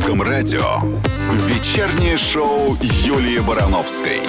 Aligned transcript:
Русском 0.00 0.22
радио 0.22 0.64
вечернее 1.46 2.16
шоу 2.16 2.74
Юлии 3.04 3.38
Барановской. 3.46 4.22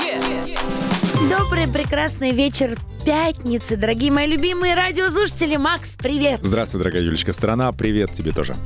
Добрый, 1.30 1.66
прекрасный 1.66 2.32
вечер 2.34 2.78
пятницы, 3.06 3.78
дорогие 3.78 4.12
мои 4.12 4.28
любимые 4.28 4.76
радиослушатели. 4.76 5.56
Макс, 5.56 5.96
привет! 5.96 6.42
Здравствуй, 6.44 6.80
дорогая 6.80 7.04
Юлечка. 7.04 7.32
Страна, 7.32 7.72
привет 7.72 8.12
тебе 8.12 8.34
тоже. 8.34 8.54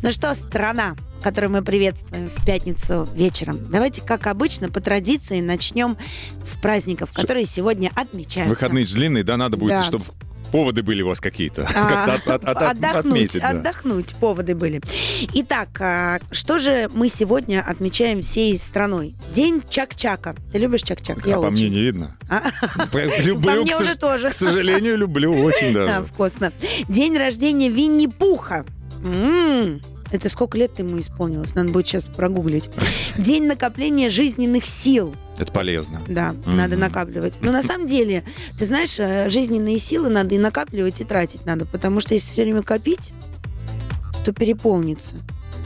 Ну 0.00 0.12
что, 0.12 0.34
страна, 0.34 0.96
которую 1.22 1.50
мы 1.50 1.62
приветствуем 1.62 2.30
в 2.30 2.46
пятницу 2.46 3.06
вечером. 3.14 3.58
Давайте, 3.68 4.00
как 4.00 4.28
обычно, 4.28 4.70
по 4.70 4.80
традиции 4.80 5.40
начнем 5.40 5.98
с 6.40 6.56
праздников, 6.56 7.12
которые 7.12 7.44
сегодня 7.44 7.90
отмечаются. 7.94 8.48
Выходные 8.54 8.86
же 8.86 8.94
длинные, 8.94 9.24
да, 9.24 9.36
надо 9.36 9.56
будет, 9.58 9.72
Да. 9.72 9.84
чтобы 9.84 10.04
поводы 10.48 10.82
были 10.82 11.02
у 11.02 11.08
вас 11.08 11.20
какие-то. 11.20 11.68
А, 11.74 12.14
от- 12.14 12.26
от- 12.28 12.44
от- 12.44 12.62
отдохнуть, 12.62 13.06
отметить, 13.06 13.40
да. 13.40 13.48
отдохнуть, 13.50 14.14
поводы 14.16 14.54
были. 14.54 14.80
Итак, 15.34 15.68
а, 15.80 16.18
что 16.30 16.58
же 16.58 16.88
мы 16.92 17.08
сегодня 17.08 17.64
отмечаем 17.66 18.22
всей 18.22 18.58
страной? 18.58 19.14
День 19.34 19.62
Чак-Чака. 19.68 20.34
Ты 20.52 20.58
любишь 20.58 20.82
Чак-Чак? 20.82 21.26
А 21.26 21.40
по 21.40 21.50
мне 21.50 21.68
не 21.68 21.80
видно. 21.80 22.16
Люблю, 23.24 23.62
мне 23.62 23.72
к, 23.74 23.80
уже 23.80 23.94
тоже. 23.96 24.30
к 24.30 24.34
сожалению, 24.34 24.96
люблю 24.96 25.32
очень 25.42 25.72
Да, 25.72 25.86
даже. 25.86 26.04
вкусно. 26.12 26.52
День 26.88 27.16
рождения 27.16 27.68
Винни-Пуха. 27.68 28.64
М, 29.02 29.80
Это 30.10 30.28
сколько 30.30 30.56
лет 30.56 30.78
ему 30.78 30.98
исполнилось? 31.00 31.54
Надо 31.54 31.70
будет 31.70 31.86
сейчас 31.86 32.06
прогуглить. 32.06 32.70
День 33.18 33.46
накопления 33.46 34.08
жизненных 34.10 34.64
сил. 34.64 35.14
Это 35.38 35.52
полезно. 35.52 36.02
Да, 36.08 36.32
Мгм. 36.32 36.54
надо 36.56 36.76
накапливать. 36.76 37.38
Но 37.42 37.52
на 37.52 37.62
самом 37.62 37.86
деле, 37.86 38.24
ты 38.56 38.64
знаешь, 38.64 38.98
э, 38.98 39.28
жизненные 39.28 39.78
силы 39.78 40.08
надо 40.08 40.34
и 40.34 40.38
накапливать, 40.38 41.00
и 41.00 41.04
тратить 41.04 41.46
надо. 41.46 41.64
Потому 41.64 42.00
что 42.00 42.14
если 42.14 42.26
все 42.26 42.42
время 42.42 42.62
копить, 42.62 43.12
то 44.24 44.32
переполнится. 44.32 45.14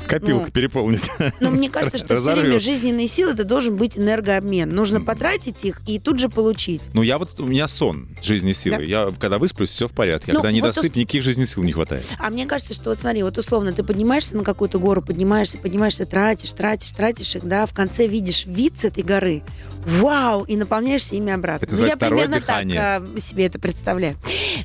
Копилка 0.06 0.46
Ну. 0.46 0.50
переполнить. 0.52 1.10
Но 1.40 1.50
мне 1.50 1.68
кажется, 1.70 1.98
что 2.04 2.16
все 2.16 2.34
время 2.34 2.58
жизненные 2.60 3.08
силы 3.08 3.32
это 3.32 3.44
должен 3.44 3.76
быть 3.76 3.98
энергообмен. 3.98 4.68
Нужно 4.70 5.00
потратить 5.00 5.64
их 5.64 5.80
и 5.86 5.98
тут 5.98 6.18
же 6.18 6.28
получить. 6.28 6.82
Ну, 6.92 7.02
я 7.02 7.18
вот, 7.18 7.38
у 7.40 7.46
меня 7.46 7.68
сон 7.68 8.08
жизни 8.22 8.52
силы. 8.52 8.78
Да? 8.78 8.82
Я, 8.82 9.10
когда 9.18 9.38
высплюсь, 9.38 9.70
все 9.70 9.88
в 9.88 9.92
порядке. 9.92 10.32
А 10.32 10.34
Ну, 10.34 10.40
когда 10.40 10.52
не 10.52 10.60
вот 10.60 10.68
досып, 10.74 10.94
никаких 10.96 11.22
жизненных 11.22 11.48
сил 11.48 11.62
не 11.62 11.72
хватает. 11.72 12.06
А 12.18 12.30
мне 12.30 12.46
кажется, 12.46 12.74
что 12.74 12.90
вот 12.90 12.98
смотри, 12.98 13.22
вот 13.22 13.38
условно 13.38 13.72
ты 13.72 13.82
поднимаешься 13.82 14.36
на 14.36 14.44
какую-то 14.44 14.78
гору, 14.78 15.02
поднимаешься, 15.02 15.58
поднимаешься, 15.58 16.06
тратишь, 16.06 16.52
тратишь, 16.52 16.90
тратишь 16.90 17.34
их, 17.36 17.44
да, 17.44 17.66
в 17.66 17.72
конце 17.72 18.06
видишь 18.06 18.46
вид 18.46 18.78
с 18.78 18.84
этой 18.84 19.02
горы, 19.02 19.42
вау, 19.86 20.42
и 20.44 20.56
наполняешься 20.56 21.14
ими 21.16 21.32
обратно. 21.32 21.66
Это 21.66 21.76
Ну, 21.76 21.86
я 21.86 21.96
примерно 21.96 22.36
дыхание. 22.36 22.76
так 22.80 23.02
а, 23.16 23.20
себе 23.20 23.46
это 23.46 23.58
представляю. 23.58 24.16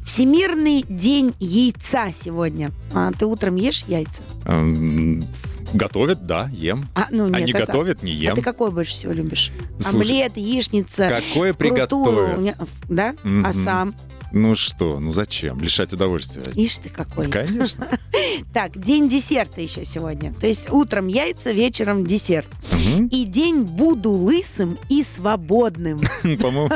Всемирный 0.06 0.84
день 0.88 1.34
яйца 1.40 2.12
сегодня. 2.14 2.72
А, 2.94 3.12
ты 3.18 3.26
утром 3.26 3.56
ешь 3.56 3.84
яйца? 3.88 4.22
Готовят, 5.74 6.26
да, 6.26 6.50
ем. 6.54 6.88
А, 6.96 7.08
ну, 7.12 7.26
А 7.26 7.40
нет, 7.40 7.46
не 7.48 7.52
а- 7.54 7.66
готовят, 7.66 8.04
не 8.04 8.12
А 8.12 8.16
ем. 8.16 8.36
ты 8.36 8.42
какой 8.42 8.72
больше 8.72 8.92
всего 8.92 9.12
любишь? 9.14 9.52
Слушай, 9.80 9.96
Омлет, 9.96 10.38
яичница, 10.38 11.10
Какое 11.10 11.54
приготовят? 11.54 12.58
да? 12.90 13.14
А 13.24 13.28
Мгм. 13.28 13.54
сам? 13.54 13.96
Ну 14.34 14.56
что, 14.56 15.00
ну 15.00 15.12
зачем? 15.12 15.60
Лишать 15.62 15.94
удовольствия. 15.94 16.44
Ишь 16.56 16.78
ты 16.78 16.90
какой. 16.90 17.28
Конечно. 17.30 17.88
Так, 18.54 18.78
день 18.78 19.10
десерта 19.10 19.62
еще 19.62 19.84
сегодня. 19.86 20.32
То 20.34 20.48
есть 20.48 20.70
утром 20.70 21.08
яйца, 21.08 21.52
вечером 21.52 22.06
десерт. 22.06 22.50
И 23.12 23.24
день 23.26 23.62
буду 23.64 24.12
лысым 24.12 24.78
и 24.90 25.04
свободным. 25.04 26.00
По-моему... 26.24 26.70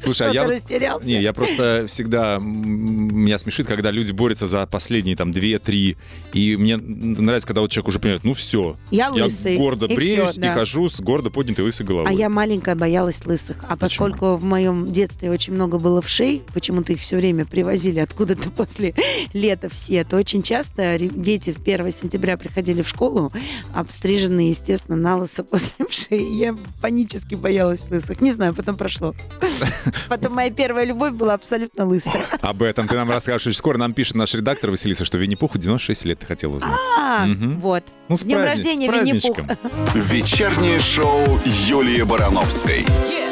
Слушай, 0.00 0.30
а 0.30 0.32
я 0.32 0.46
вот-? 0.46 1.04
Не, 1.04 1.20
я 1.20 1.32
просто 1.32 1.84
всегда... 1.86 2.38
Меня 2.40 3.38
смешит, 3.38 3.66
когда 3.66 3.90
люди 3.90 4.12
борются 4.12 4.46
за 4.46 4.66
последние 4.66 5.16
там 5.16 5.30
2-3. 5.30 5.96
И 6.32 6.56
мне 6.56 6.76
нравится, 6.76 7.46
когда 7.46 7.60
вот 7.60 7.70
человек 7.70 7.88
уже 7.88 7.98
понимает, 7.98 8.24
ну 8.24 8.34
все. 8.34 8.76
Я 8.90 9.10
лысый. 9.10 9.56
гордо 9.56 9.86
и 9.86 9.94
бреюсь 9.94 10.30
всё, 10.30 10.40
и 10.40 10.42
да. 10.42 10.54
хожу 10.54 10.88
с 10.88 11.00
гордо 11.00 11.30
поднятой 11.30 11.64
лысой 11.64 11.86
головой. 11.86 12.10
А 12.10 12.12
я 12.12 12.28
маленькая 12.28 12.74
боялась 12.74 13.24
лысых. 13.24 13.64
А 13.68 13.76
поскольку 13.76 14.36
в 14.36 14.44
моем 14.44 14.90
детстве 14.92 15.30
очень 15.30 15.52
много 15.52 15.78
было 15.78 16.00
вшей, 16.00 16.42
почему-то 16.54 16.92
их 16.92 17.00
все 17.00 17.16
время 17.16 17.44
привозили 17.44 17.98
откуда-то 17.98 18.50
после 18.56 18.94
лета 19.32 19.68
все, 19.68 20.04
то 20.04 20.16
очень 20.16 20.42
часто 20.42 20.98
дети 20.98 21.52
в 21.52 21.60
1 21.60 21.90
сентября 21.90 22.36
приходили 22.36 22.82
в 22.82 22.88
школу, 22.88 23.32
обстриженные, 23.74 24.50
естественно, 24.50 24.96
на 24.96 25.16
лысо 25.16 25.44
после 25.44 25.86
вшей. 25.86 26.32
Я 26.36 26.56
панически 26.80 27.34
боялась 27.34 27.84
лысых. 27.90 28.20
Не 28.20 28.32
знаю, 28.32 28.54
потом 28.54 28.76
прошло. 28.76 29.14
Потом 30.08 30.34
моя 30.34 30.50
первая 30.50 30.84
любовь 30.84 31.12
была 31.12 31.34
абсолютно 31.34 31.84
лысая. 31.84 32.26
Об 32.40 32.62
этом 32.62 32.88
ты 32.88 32.94
нам 32.94 33.10
расскажешь 33.10 33.46
очень 33.46 33.58
скоро. 33.58 33.78
Нам 33.78 33.92
пишет 33.94 34.16
наш 34.16 34.34
редактор 34.34 34.70
Василиса, 34.70 35.04
что 35.04 35.18
Винни-Пуху 35.18 35.58
96 35.58 36.04
лет 36.04 36.18
ты 36.20 36.26
хотела 36.26 36.56
узнать. 36.56 36.78
А, 36.98 37.26
вот. 37.26 37.84
Ну, 38.08 38.16
С 38.16 38.24
днем 38.24 38.38
рождения, 38.38 38.90
Винни-Пух. 38.90 39.38
Вечернее 39.94 40.78
шоу 40.80 41.40
Юлии 41.66 42.02
Барановской. 42.02 42.84
Мы 42.86 43.27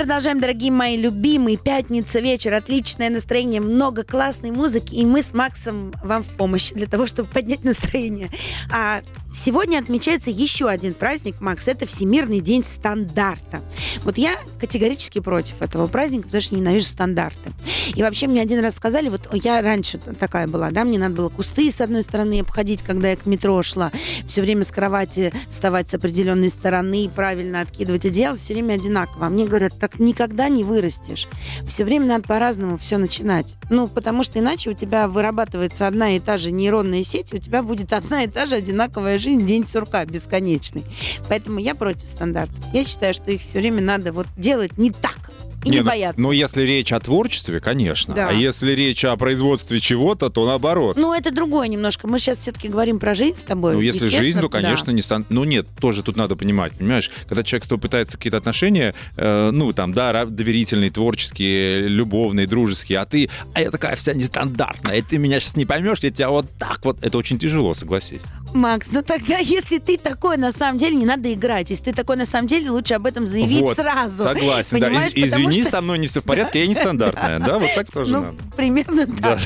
продолжаем, 0.00 0.40
дорогие 0.40 0.72
мои 0.72 0.96
любимые. 0.96 1.58
Пятница, 1.58 2.20
вечер, 2.20 2.54
отличное 2.54 3.10
настроение, 3.10 3.60
много 3.60 4.02
классной 4.02 4.50
музыки. 4.50 4.94
И 4.94 5.04
мы 5.04 5.22
с 5.22 5.34
Максом 5.34 5.92
вам 6.02 6.22
в 6.22 6.28
помощь 6.38 6.70
для 6.70 6.86
того, 6.86 7.04
чтобы 7.04 7.28
поднять 7.28 7.64
настроение. 7.64 8.30
А 8.72 9.02
сегодня 9.30 9.76
отмечается 9.76 10.30
еще 10.30 10.68
один 10.70 10.94
праздник, 10.94 11.42
Макс. 11.42 11.68
Это 11.68 11.86
Всемирный 11.86 12.40
день 12.40 12.64
стандарта. 12.64 13.60
Вот 14.02 14.16
я 14.16 14.38
категорически 14.58 15.18
против 15.18 15.60
этого 15.60 15.86
праздника, 15.86 16.28
потому 16.28 16.40
что 16.40 16.54
ненавижу 16.54 16.86
стандарты. 16.86 17.50
И 17.94 18.02
вообще 18.02 18.26
мне 18.26 18.40
один 18.40 18.62
раз 18.64 18.76
сказали, 18.76 19.10
вот 19.10 19.28
я 19.34 19.60
раньше 19.60 19.98
такая 19.98 20.46
была, 20.46 20.70
да, 20.70 20.84
мне 20.84 20.98
надо 20.98 21.16
было 21.16 21.28
кусты 21.28 21.70
с 21.70 21.80
одной 21.80 22.02
стороны 22.02 22.40
обходить, 22.40 22.82
когда 22.82 23.10
я 23.10 23.16
к 23.16 23.26
метро 23.26 23.62
шла, 23.62 23.92
все 24.26 24.40
время 24.40 24.64
с 24.64 24.68
кровати 24.68 25.32
вставать 25.50 25.90
с 25.90 25.94
определенной 25.94 26.48
стороны, 26.48 27.10
правильно 27.14 27.60
откидывать 27.60 28.06
одеяло, 28.06 28.36
все 28.36 28.54
время 28.54 28.74
одинаково. 28.74 29.26
А 29.26 29.28
мне 29.28 29.46
говорят, 29.46 29.78
так 29.78 29.89
никогда 29.98 30.48
не 30.48 30.64
вырастешь. 30.64 31.28
Все 31.66 31.84
время 31.84 32.06
надо 32.06 32.24
по-разному 32.24 32.76
все 32.76 32.98
начинать. 32.98 33.56
Ну, 33.70 33.88
потому 33.88 34.22
что 34.22 34.38
иначе 34.38 34.70
у 34.70 34.72
тебя 34.72 35.08
вырабатывается 35.08 35.86
одна 35.86 36.16
и 36.16 36.20
та 36.20 36.36
же 36.36 36.50
нейронная 36.50 37.02
сеть, 37.02 37.32
и 37.32 37.36
у 37.36 37.38
тебя 37.38 37.62
будет 37.62 37.92
одна 37.92 38.24
и 38.24 38.26
та 38.26 38.46
же 38.46 38.56
одинаковая 38.56 39.18
жизнь, 39.18 39.46
день 39.46 39.66
сурка 39.66 40.04
бесконечный. 40.04 40.84
Поэтому 41.28 41.58
я 41.58 41.74
против 41.74 42.08
стандартов. 42.08 42.64
Я 42.72 42.84
считаю, 42.84 43.14
что 43.14 43.30
их 43.30 43.40
все 43.40 43.58
время 43.58 43.82
надо 43.82 44.12
вот 44.12 44.26
делать 44.36 44.78
не 44.78 44.90
так 44.90 45.30
и 45.64 45.68
не, 45.68 45.76
Не, 45.76 45.82
ну- 45.82 45.88
бояться. 45.88 46.20
Ну, 46.20 46.32
если 46.32 46.62
речь 46.62 46.92
о 46.92 47.00
творчестве, 47.00 47.60
конечно. 47.60 48.14
Да. 48.14 48.28
А 48.28 48.32
если 48.32 48.72
речь 48.72 49.04
о 49.04 49.16
производстве 49.16 49.78
чего-то, 49.80 50.30
то 50.30 50.46
наоборот. 50.46 50.96
Ну, 50.96 51.12
это 51.14 51.30
другое 51.30 51.68
немножко. 51.68 52.06
Мы 52.06 52.18
сейчас 52.18 52.38
все-таки 52.38 52.68
говорим 52.68 52.98
про 52.98 53.14
жизнь 53.14 53.38
с 53.38 53.44
тобой. 53.44 53.74
Ну, 53.74 53.80
если 53.80 54.08
жизнь, 54.08 54.40
то, 54.40 54.48
да. 54.48 54.60
конечно, 54.60 54.90
не 54.90 55.02
стан... 55.02 55.26
Ну, 55.28 55.44
нет, 55.44 55.66
тоже 55.78 56.02
тут 56.02 56.16
надо 56.16 56.36
понимать, 56.36 56.72
понимаешь? 56.72 57.10
Когда 57.28 57.42
человек 57.42 57.64
с 57.64 57.68
тобой 57.68 57.82
пытается 57.82 58.16
какие-то 58.16 58.38
отношения, 58.38 58.94
э, 59.16 59.50
ну, 59.50 59.72
там, 59.72 59.92
да, 59.92 60.24
доверительные, 60.24 60.90
творческие, 60.90 61.88
любовные, 61.88 62.46
дружеские, 62.46 62.98
а 62.98 63.06
ты, 63.06 63.28
а 63.54 63.60
я 63.60 63.70
такая 63.70 63.96
вся 63.96 64.14
нестандартная, 64.14 64.96
и 64.98 65.02
ты 65.02 65.18
меня 65.18 65.40
сейчас 65.40 65.56
не 65.56 65.66
поймешь, 65.66 65.98
я 66.00 66.10
тебя 66.10 66.30
вот 66.30 66.46
так 66.58 66.84
вот... 66.84 67.02
Это 67.02 67.18
очень 67.18 67.38
тяжело, 67.38 67.74
согласись. 67.74 68.22
Макс, 68.52 68.88
ну 68.90 69.02
тогда, 69.02 69.38
если 69.38 69.78
ты 69.78 69.96
такой 69.96 70.36
на 70.36 70.50
самом 70.52 70.78
деле, 70.78 70.96
не 70.96 71.06
надо 71.06 71.32
играть. 71.32 71.70
Если 71.70 71.84
ты 71.84 71.92
такой 71.92 72.16
на 72.16 72.26
самом 72.26 72.48
деле, 72.48 72.70
лучше 72.70 72.94
об 72.94 73.06
этом 73.06 73.26
заявить 73.26 73.60
вот, 73.62 73.76
сразу. 73.76 74.22
согласен, 74.22 74.80
да. 74.80 74.88
Из- 74.90 75.12
извини, 75.14 75.62
что- 75.62 75.70
со 75.70 75.80
мной 75.80 75.98
не 75.98 76.08
все 76.08 76.20
в 76.20 76.24
порядке, 76.24 76.60
я 76.62 76.66
нестандартная, 76.66 77.38
да, 77.46 77.58
вот 77.58 77.68
так 77.74 77.90
тоже 77.90 78.12
Ну, 78.12 78.22
надо. 78.22 78.36
примерно 78.56 79.06
так. 79.06 79.38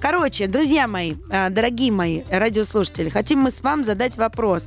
Короче, 0.00 0.46
друзья 0.46 0.86
мои, 0.86 1.14
а, 1.30 1.48
дорогие 1.48 1.90
мои 1.90 2.22
радиослушатели, 2.30 3.08
хотим 3.08 3.40
мы 3.40 3.50
с 3.50 3.62
вами 3.62 3.82
задать 3.82 4.16
вопрос. 4.18 4.64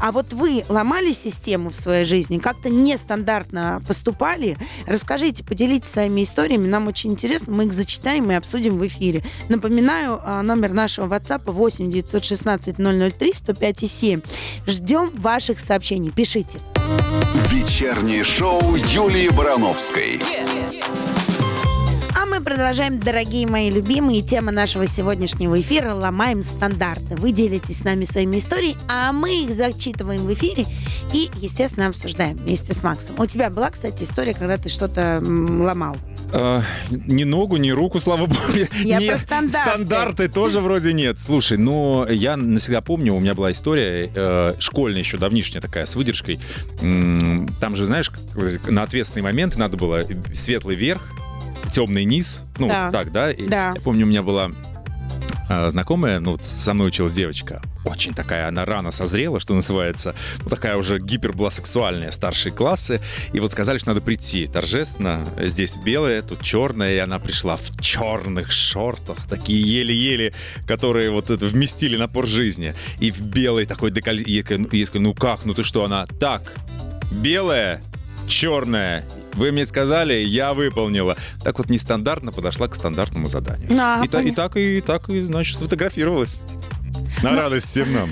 А 0.00 0.10
вот 0.10 0.32
вы 0.32 0.64
ломали 0.68 1.12
систему 1.12 1.68
в 1.70 1.76
своей 1.76 2.04
жизни, 2.06 2.38
как-то 2.38 2.70
нестандартно 2.70 3.82
поступали? 3.86 4.56
Расскажите, 4.86 5.44
поделитесь 5.44 5.90
своими 5.90 6.22
историями, 6.24 6.66
нам 6.66 6.86
очень 6.88 7.12
интересно, 7.12 7.52
мы 7.54 7.66
их 7.66 7.72
зачитаем 7.74 8.30
и 8.30 8.34
обсудим 8.34 8.78
в 8.78 8.86
эфире. 8.86 9.22
Напоминаю, 9.48 10.18
а, 10.24 10.42
номер 10.42 10.72
нашего 10.72 11.06
WhatsApp 11.14 11.42
8 11.50 11.90
916 11.90 12.78
003 13.10 13.34
105 13.34 13.82
и 13.82 13.88
7. 13.88 14.20
Ждем 14.66 15.10
ваших 15.16 15.60
сообщений, 15.60 16.10
пишите. 16.10 16.60
Вечернее 17.48 18.24
шоу 18.24 18.76
Юлии 18.76 19.28
Барановской. 19.28 20.20
А 20.20 20.61
мы 22.32 22.40
продолжаем, 22.40 22.98
дорогие 22.98 23.46
мои 23.46 23.70
любимые. 23.70 24.22
Тема 24.22 24.52
нашего 24.52 24.86
сегодняшнего 24.86 25.60
эфира 25.60 25.92
«Ломаем 25.92 26.42
стандарты». 26.42 27.14
Вы 27.16 27.30
делитесь 27.30 27.80
с 27.80 27.84
нами 27.84 28.06
своими 28.06 28.38
историями, 28.38 28.78
а 28.88 29.12
мы 29.12 29.42
их 29.44 29.54
зачитываем 29.54 30.22
в 30.22 30.32
эфире 30.32 30.64
и, 31.12 31.28
естественно, 31.36 31.88
обсуждаем 31.88 32.38
вместе 32.38 32.72
с 32.72 32.82
Максом. 32.82 33.16
У 33.18 33.26
тебя 33.26 33.50
была, 33.50 33.68
кстати, 33.68 34.04
история, 34.04 34.32
когда 34.32 34.56
ты 34.56 34.70
что-то 34.70 35.22
ломал? 35.22 35.98
А, 36.32 36.62
ни 36.90 37.24
ногу, 37.24 37.58
ни 37.58 37.68
руку, 37.68 38.00
слава 38.00 38.24
богу. 38.24 38.40
Я 38.82 38.98
Нет, 38.98 39.08
про 39.10 39.18
стандарты. 39.18 39.70
Стандарты 39.70 40.28
тоже 40.28 40.60
вроде 40.60 40.94
нет. 40.94 41.20
Слушай, 41.20 41.58
ну, 41.58 42.08
я 42.08 42.38
навсегда 42.38 42.80
помню, 42.80 43.12
у 43.12 43.20
меня 43.20 43.34
была 43.34 43.52
история 43.52 44.10
э, 44.14 44.54
школьная 44.58 45.00
еще, 45.00 45.18
давнишняя 45.18 45.60
такая, 45.60 45.84
с 45.84 45.96
выдержкой. 45.96 46.40
Там 46.80 47.76
же, 47.76 47.84
знаешь, 47.84 48.10
на 48.68 48.84
ответственные 48.84 49.24
моменты 49.24 49.58
надо 49.58 49.76
было 49.76 50.02
светлый 50.32 50.76
верх, 50.76 51.02
темный 51.72 52.04
низ. 52.04 52.42
Ну, 52.58 52.68
Да. 52.68 52.84
вот 52.84 52.92
так, 52.92 53.12
да? 53.12 53.32
И 53.32 53.48
Да. 53.48 53.72
Я 53.74 53.80
помню, 53.80 54.06
у 54.06 54.08
меня 54.08 54.22
была 54.22 54.52
а, 55.48 55.68
знакомая, 55.68 56.20
ну, 56.20 56.32
вот 56.32 56.44
со 56.44 56.72
мной 56.72 56.88
училась 56.88 57.12
девочка, 57.12 57.60
очень 57.84 58.14
такая, 58.14 58.48
она 58.48 58.64
рано 58.64 58.90
созрела, 58.90 59.38
что 59.38 59.54
называется, 59.54 60.14
ну, 60.38 60.46
такая 60.46 60.76
уже 60.76 60.98
гипер 60.98 61.32
была 61.32 61.50
сексуальная, 61.50 62.10
старшие 62.10 62.52
классы, 62.52 63.00
и 63.34 63.40
вот 63.40 63.52
сказали, 63.52 63.76
что 63.76 63.88
надо 63.88 64.00
прийти 64.00 64.46
торжественно, 64.46 65.26
здесь 65.38 65.76
белое, 65.76 66.22
тут 66.22 66.42
черное, 66.42 66.94
и 66.94 66.98
она 66.98 67.18
пришла 67.18 67.56
в 67.56 67.80
черных 67.80 68.50
шортах, 68.52 69.18
такие 69.28 69.60
еле-еле, 69.60 70.32
которые 70.66 71.10
вот 71.10 71.28
это 71.28 71.44
вместили 71.46 71.96
напор 71.96 72.26
жизни, 72.26 72.74
и 73.00 73.10
в 73.10 73.20
белой 73.20 73.66
такой 73.66 73.90
декольте, 73.90 74.30
я 74.30 74.42
говорю, 74.42 74.68
ну, 74.72 75.00
ну 75.00 75.14
как, 75.14 75.44
ну 75.44 75.52
ты 75.52 75.64
что, 75.64 75.84
она, 75.84 76.06
так, 76.06 76.54
белое, 77.10 77.82
черное, 78.26 79.04
вы 79.34 79.52
мне 79.52 79.66
сказали, 79.66 80.14
я 80.14 80.54
выполнила. 80.54 81.16
Так 81.42 81.58
вот 81.58 81.68
нестандартно 81.70 82.32
подошла 82.32 82.68
к 82.68 82.74
стандартному 82.74 83.26
заданию. 83.26 83.68
Да, 83.70 84.02
и, 84.04 84.08
та- 84.08 84.22
и 84.22 84.30
так, 84.30 84.56
и 84.56 84.80
так, 84.80 85.08
и, 85.08 85.20
значит, 85.22 85.56
сфотографировалась. 85.56 86.40
На 87.22 87.32
радость 87.36 87.66
всем 87.68 87.86
нам. 87.92 88.08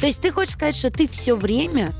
То 0.00 0.06
есть 0.06 0.20
ты 0.20 0.30
хочешь 0.30 0.54
сказать, 0.54 0.74
что 0.76 0.90
ты 0.90 1.08
все 1.08 1.34
время 1.36 1.92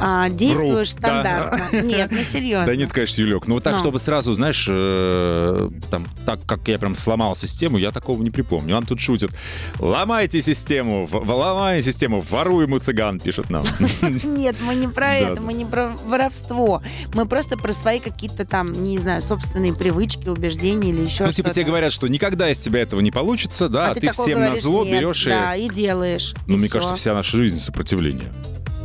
а, 0.00 0.28
действуешь 0.28 0.92
да. 0.94 0.98
стандартно? 1.22 1.82
Нет, 1.82 2.10
ну 2.10 2.18
серьезно. 2.18 2.66
Да 2.66 2.76
нет, 2.76 2.92
конечно, 2.92 3.20
Юлек. 3.20 3.46
Ну 3.46 3.54
вот 3.54 3.64
так, 3.64 3.74
Ну. 3.74 3.78
чтобы 3.78 3.98
сразу, 3.98 4.32
знаешь, 4.32 4.66
э, 4.68 5.70
там, 5.90 6.06
так 6.24 6.44
как 6.46 6.66
я 6.68 6.78
прям 6.78 6.94
сломал 6.94 7.34
систему, 7.34 7.78
я 7.78 7.90
такого 7.90 8.22
не 8.22 8.30
припомню. 8.30 8.74
Нам 8.74 8.86
тут 8.86 9.00
шутят. 9.00 9.30
Ломайте 9.78 10.40
систему, 10.40 11.08
ломай 11.12 11.82
систему, 11.82 12.20
воруем 12.20 12.72
у 12.72 12.78
цыган, 12.78 13.20
пишет 13.20 13.50
нам. 13.50 13.64
Нет, 14.24 14.56
мы 14.60 14.74
не 14.74 14.88
про 14.88 15.06
Да, 15.06 15.14
это, 15.14 15.36
да. 15.36 15.42
мы 15.42 15.52
не 15.52 15.64
про 15.64 15.88
воровство. 16.04 16.82
Мы 17.14 17.26
просто 17.26 17.56
про 17.56 17.72
свои 17.72 18.00
какие-то 18.00 18.44
там, 18.44 18.66
не 18.82 18.98
знаю, 18.98 19.22
собственные 19.22 19.74
привычки, 19.74 20.28
убеждения 20.28 20.90
или 20.90 21.00
еще 21.00 21.24
Ну, 21.24 21.32
что-то. 21.32 21.32
типа 21.32 21.50
тебе 21.50 21.64
говорят, 21.64 21.92
что 21.92 22.08
никогда 22.08 22.50
из 22.50 22.58
тебя 22.58 22.82
этого 22.82 23.00
не 23.00 23.10
получится, 23.10 23.68
да, 23.68 23.90
а, 23.90 23.94
ты, 23.94 24.00
такое 24.00 24.26
всем 24.26 24.40
на 24.40 24.56
зло 24.56 24.84
берешь 24.84 25.26
и... 25.26 25.30
Да, 25.30 25.54
и 25.54 25.68
делаешь. 25.68 26.34
Ну, 26.46 26.56
мне 26.56 26.68
кажется, 26.68 26.94
вся 26.96 27.14
наша 27.14 27.36
жизнь 27.36 27.60
сопротивление. 27.60 28.32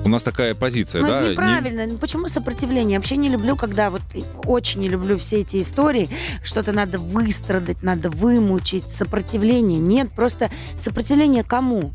У 0.03 0.09
нас 0.09 0.23
такая 0.23 0.55
позиция, 0.55 1.01
Ну, 1.03 1.07
да? 1.07 1.17
это 1.19 1.25
не- 1.25 1.31
неправильно. 1.31 1.85
Ну, 1.85 1.97
Почему 1.97 2.27
сопротивление? 2.27 2.93
Я 2.93 2.97
вообще 2.99 3.17
не 3.17 3.29
люблю, 3.29 3.55
когда 3.55 3.89
вот 3.91 4.01
очень 4.45 4.81
не 4.81 4.89
люблю 4.89 5.15
все 5.17 5.41
эти 5.41 5.61
истории. 5.61 6.09
Что-то 6.43 6.71
надо 6.71 6.97
выстрадать, 6.97 7.83
надо 7.83 8.09
вымучить. 8.09 8.87
Сопротивление. 8.87 9.79
Нет, 9.79 10.11
просто 10.15 10.49
сопротивление 10.75 11.43
кому? 11.43 11.91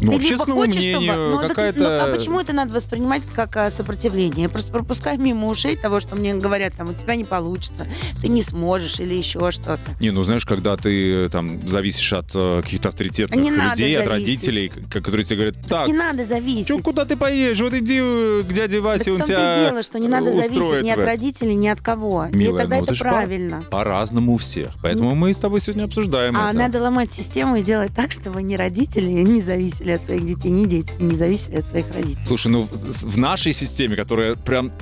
Ну, 0.00 0.18
ты 0.18 0.24
либо 0.24 0.44
хочешь, 0.44 0.76
мнению, 0.76 1.12
чтобы... 1.12 1.30
Ну, 1.30 1.38
так- 1.40 1.48
какая-то... 1.50 1.78
ну, 1.78 2.10
а 2.10 2.14
почему 2.14 2.40
это 2.40 2.52
надо 2.52 2.72
воспринимать 2.74 3.22
как 3.34 3.56
а, 3.56 3.70
сопротивление? 3.70 4.48
Просто 4.48 4.72
пропускаю 4.72 5.20
мимо 5.20 5.48
ушей 5.48 5.76
того, 5.76 6.00
что 6.00 6.16
мне 6.16 6.34
говорят, 6.34 6.74
там, 6.74 6.90
у 6.90 6.94
тебя 6.94 7.16
не 7.16 7.24
получится, 7.24 7.86
ты 8.20 8.28
не 8.28 8.42
сможешь 8.42 9.00
или 9.00 9.14
еще 9.14 9.50
что-то. 9.50 9.82
Не, 10.00 10.10
ну 10.10 10.22
знаешь, 10.22 10.44
когда 10.46 10.76
ты 10.76 11.24
э, 11.24 11.28
там 11.28 11.66
зависишь 11.66 12.12
от 12.12 12.30
э, 12.34 12.62
каких-то 12.62 12.88
авторитетных 12.90 13.38
Не 13.40 13.50
людей, 13.50 13.98
от 13.98 14.06
родителей, 14.06 14.70
которые 14.90 15.24
тебе 15.24 15.36
говорят, 15.36 15.56
так, 15.68 15.86
не 15.86 15.92
надо 15.92 16.24
зависеть. 16.24 16.68
чё, 16.68 16.78
куда 16.80 17.04
ты 17.04 17.16
поедешь? 17.16 17.60
Вот 17.60 17.74
иди 17.74 17.98
э, 18.00 18.42
к 18.48 18.52
дяде 18.52 18.76
Так 18.76 18.84
Васе, 18.84 19.10
в 19.12 19.14
он 19.14 19.20
тебя 19.22 19.68
дело, 19.68 19.82
что 19.82 19.98
не 19.98 20.08
надо 20.08 20.32
зависеть 20.32 20.82
ни 20.82 20.90
от 20.90 20.96
в 20.96 21.00
этом». 21.00 21.04
родителей, 21.04 21.54
ни 21.54 21.68
от 21.68 21.80
кого. 21.80 22.26
Милая, 22.30 22.54
и 22.54 22.58
тогда 22.58 22.76
ну, 22.78 22.82
это 22.84 22.94
ж 22.94 22.98
по- 22.98 23.04
правильно. 23.04 23.64
По-разному 23.70 24.34
у 24.34 24.36
всех. 24.36 24.70
Поэтому 24.82 25.14
мы 25.14 25.32
с 25.32 25.38
тобой 25.38 25.60
сегодня 25.60 25.84
обсуждаем 25.84 26.36
А 26.36 26.50
это. 26.50 26.58
надо 26.58 26.80
ломать 26.82 27.12
систему 27.12 27.56
и 27.56 27.62
делать 27.62 27.92
так, 27.94 28.12
чтобы 28.12 28.42
ни 28.42 28.54
родители 28.54 29.06
не 29.06 29.40
зависели 29.40 29.83
от 29.92 30.02
своих 30.02 30.26
детей, 30.26 30.50
ни 30.50 30.66
дети 30.66 30.92
не 30.98 31.16
зависели 31.16 31.56
от 31.56 31.66
своих 31.66 31.90
родителей. 31.92 32.26
Слушай, 32.26 32.48
ну 32.48 32.68
в 32.70 33.18
нашей 33.18 33.52
системе, 33.52 33.96
которая 33.96 34.34
прям 34.34 34.72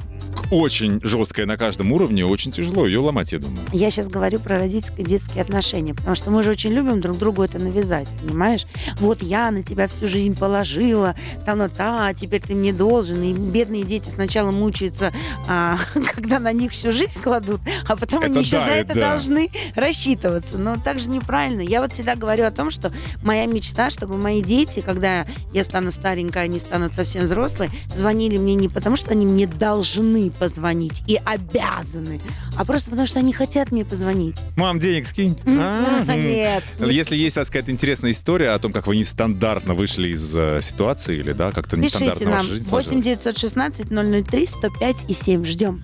очень 0.50 1.00
жесткая 1.02 1.46
на 1.46 1.56
каждом 1.56 1.93
уровне, 1.93 2.25
очень 2.25 2.52
тяжело 2.52 2.87
ее 2.87 3.00
ломать, 3.00 3.32
я 3.32 3.38
думаю. 3.38 3.67
Я 3.73 3.90
сейчас 3.90 4.08
говорю 4.08 4.38
про 4.38 4.58
родительско-детские 4.58 5.43
отношения, 5.43 5.94
потому 5.94 6.14
что 6.14 6.31
мы 6.31 6.43
же 6.43 6.52
очень 6.52 6.70
любим 6.70 7.00
друг 7.00 7.19
другу 7.19 7.43
это 7.43 7.58
навязать, 7.58 8.08
понимаешь? 8.23 8.67
Вот 9.00 9.23
я 9.23 9.50
на 9.50 9.62
тебя 9.62 9.88
всю 9.88 10.06
жизнь 10.06 10.38
положила, 10.38 11.17
там, 11.44 11.58
ну, 11.58 11.69
та, 11.69 12.12
теперь 12.14 12.40
ты 12.40 12.55
мне 12.55 12.73
должен. 12.73 13.23
И 13.23 13.32
бедные 13.32 13.84
дети 13.84 14.08
сначала 14.08 14.50
мучаются, 14.50 15.12
а, 15.49 15.76
когда 16.14 16.38
на 16.38 16.52
них 16.52 16.73
всю 16.73 16.93
жизнь 16.93 17.20
кладут, 17.20 17.61
а 17.88 17.96
потом 17.96 18.20
Это 18.20 18.26
они 18.26 18.40
еще 18.40 18.58
да, 18.58 18.67
за 18.67 18.73
это 18.73 18.93
это 18.93 19.00
да. 19.00 19.11
должны 19.11 19.50
рассчитываться. 19.75 20.58
Но 20.58 20.76
так 20.76 20.99
же 20.99 21.08
неправильно. 21.11 21.61
Я 21.61 21.81
вот 21.81 21.93
всегда 21.93 22.14
говорю 22.14 22.44
о 22.44 22.50
том, 22.50 22.70
что 22.70 22.93
моя 23.23 23.46
мечта, 23.46 23.90
чтобы 23.90 24.17
мои 24.17 24.43
дети, 24.43 24.81
когда 24.81 25.26
я 25.52 25.64
стану 25.64 25.90
старенькая, 25.90 26.44
они 26.44 26.58
станут 26.58 26.94
совсем 26.94 27.25
взрослые, 27.25 27.70
звонили 27.94 28.37
мне 28.37 28.55
не 28.55 28.69
потому, 28.69 28.96
что 28.96 29.11
они 29.11 29.26
мне 29.26 29.46
должны 29.46 30.22
позвонить 30.31 31.03
и 31.07 31.19
обязаны, 31.25 32.21
а 32.57 32.65
просто 32.65 32.91
потому, 32.91 33.07
что 33.07 33.19
они 33.19 33.33
хотят 33.33 33.73
мне 33.73 33.85
позвонить. 33.85 34.43
Мам, 34.57 34.79
денег 34.79 35.07
скинь. 35.07 35.39
А. 35.47 36.05
Нет. 36.17 36.65
Если 36.79 37.17
есть, 37.17 37.37
так 37.37 37.47
сказать, 37.47 37.69
интересная 37.69 38.13
история 38.13 38.51
о 38.51 38.59
том, 38.59 38.73
как 38.73 38.87
вы 38.87 38.97
нестандартно 38.97 39.75
вышли 39.75 40.09
из 40.09 40.35
э, 40.35 40.61
ситуации, 40.63 41.19
или, 41.19 41.33
да, 41.33 41.53
как-то 41.53 41.77
Пишите 41.77 42.05
нестандартно 42.05 42.31
нам 42.31 42.39
ваша 42.39 42.49
жизнь 42.49 42.71
8 42.71 42.89
сложилась. 42.89 43.05
916 43.05 44.29
003 44.29 44.47
105 44.47 45.05
и 45.09 45.15
7. 45.15 45.45
Ждем. 45.45 45.83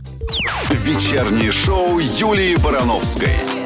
Вечернее 0.70 1.52
шоу 1.52 1.98
Юлии 1.98 2.56
Барановской. 2.56 3.57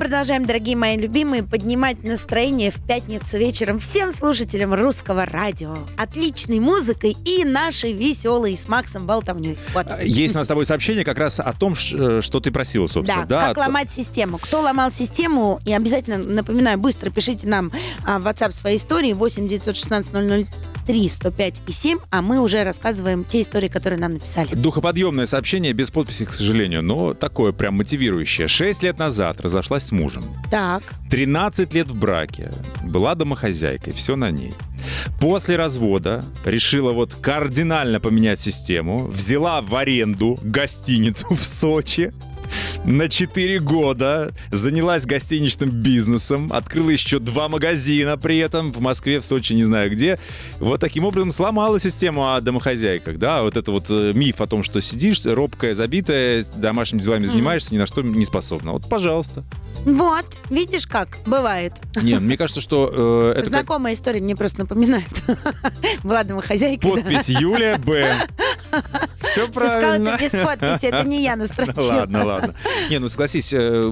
А 0.00 0.02
продолжаем, 0.02 0.46
дорогие 0.46 0.76
мои 0.76 0.96
любимые, 0.96 1.42
поднимать 1.42 2.02
настроение 2.04 2.70
в 2.70 2.82
пятницу 2.86 3.36
вечером 3.36 3.78
всем 3.78 4.14
слушателям 4.14 4.72
русского 4.72 5.26
радио. 5.26 5.76
Отличной 5.98 6.58
музыкой 6.58 7.14
и 7.26 7.44
нашей 7.44 7.92
веселой 7.92 8.56
с 8.56 8.66
Максом 8.66 9.04
болтовней. 9.04 9.58
Вот. 9.74 9.86
Есть 10.02 10.34
у 10.34 10.38
нас 10.38 10.46
с 10.46 10.48
тобой 10.48 10.64
сообщение 10.64 11.04
как 11.04 11.18
раз 11.18 11.38
о 11.38 11.52
том, 11.52 11.74
э, 11.74 12.20
что 12.22 12.40
ты 12.40 12.50
просила, 12.50 12.86
собственно. 12.86 13.26
Да, 13.26 13.48
как 13.48 13.58
от- 13.58 13.66
ломать 13.66 13.90
систему. 13.90 14.38
Кто 14.38 14.62
ломал 14.62 14.90
систему, 14.90 15.60
и 15.66 15.72
обязательно, 15.74 16.16
напоминаю, 16.16 16.78
быстро 16.78 17.10
пишите 17.10 17.46
нам 17.46 17.70
а, 18.06 18.18
в 18.18 18.26
WhatsApp 18.26 18.52
свои 18.52 18.76
истории 18.76 19.12
8 19.12 19.46
916 19.46 20.14
003 20.92 21.08
105 21.08 21.62
и 21.66 21.72
7, 21.72 21.98
а 22.10 22.22
мы 22.22 22.40
уже 22.40 22.64
рассказываем 22.64 23.24
те 23.24 23.42
истории, 23.42 23.68
которые 23.68 23.98
нам 23.98 24.14
написали. 24.14 24.54
Духоподъемное 24.54 25.26
сообщение, 25.26 25.72
без 25.72 25.90
подписи, 25.90 26.24
к 26.24 26.32
сожалению, 26.32 26.82
но 26.82 27.14
такое 27.14 27.52
прям 27.52 27.74
мотивирующее. 27.74 28.48
Шесть 28.48 28.82
лет 28.82 28.98
назад 28.98 29.40
разошлась 29.40 29.84
с 29.84 29.92
мужем. 29.92 30.24
Так, 30.50 30.82
13 31.10 31.72
лет 31.74 31.88
в 31.88 31.96
браке. 31.96 32.52
Была 32.82 33.14
домохозяйкой, 33.14 33.92
все 33.92 34.16
на 34.16 34.30
ней. 34.30 34.54
После 35.20 35.56
развода 35.56 36.24
решила 36.44 36.92
вот 36.92 37.14
кардинально 37.14 38.00
поменять 38.00 38.40
систему. 38.40 39.06
Взяла 39.06 39.60
в 39.60 39.74
аренду 39.74 40.38
гостиницу 40.42 41.34
в 41.34 41.44
Сочи. 41.44 42.12
На 42.84 43.08
4 43.08 43.60
года 43.60 44.32
занялась 44.50 45.04
гостиничным 45.04 45.70
бизнесом, 45.70 46.52
открыла 46.52 46.90
еще 46.90 47.18
два 47.18 47.48
магазина 47.48 48.16
при 48.16 48.38
этом 48.38 48.72
в 48.72 48.80
Москве, 48.80 49.20
в 49.20 49.24
Сочи, 49.24 49.52
не 49.52 49.64
знаю 49.64 49.90
где. 49.90 50.18
Вот 50.58 50.80
таким 50.80 51.04
образом 51.04 51.30
сломала 51.30 51.78
систему 51.78 52.32
о 52.32 52.40
домохозяйках, 52.40 53.18
да, 53.18 53.42
вот 53.42 53.56
это 53.56 53.70
вот 53.70 53.86
э, 53.90 54.12
миф 54.14 54.40
о 54.40 54.46
том, 54.46 54.62
что 54.62 54.80
сидишь, 54.80 55.24
робкая, 55.24 55.74
забитая, 55.74 56.44
домашними 56.56 57.02
делами 57.02 57.26
занимаешься, 57.26 57.74
ни 57.74 57.78
на 57.78 57.86
что 57.86 58.02
не 58.02 58.24
способна. 58.24 58.72
Вот, 58.72 58.88
пожалуйста. 58.88 59.44
вот, 59.84 60.26
видишь 60.48 60.86
как, 60.86 61.18
бывает. 61.26 61.74
Не, 62.02 62.18
мне 62.18 62.36
кажется, 62.36 62.60
что 62.60 62.90
э, 62.92 63.30
это 63.32 63.40
как 63.42 63.48
Знакомая 63.48 63.94
история 63.94 64.20
мне 64.20 64.36
просто 64.36 64.60
напоминает. 64.60 65.08
Была 66.02 66.24
домохозяйка. 66.24 66.86
да. 66.88 66.94
подпись 66.94 67.28
Юлия 67.28 67.76
Б. 67.76 68.26
Все 69.30 69.46
Ты 69.46 69.52
сказала, 69.52 69.80
правильно. 69.80 70.08
это 70.10 70.22
без 70.24 70.30
подписи, 70.30 70.86
это 70.86 71.04
не 71.04 71.22
я 71.22 71.36
Ну, 71.36 71.42
настрочила. 71.42 71.92
Ладно, 71.92 72.24
ладно. 72.24 72.54
Не, 72.90 72.98
ну 72.98 73.08
согласись, 73.08 73.52
э, 73.52 73.90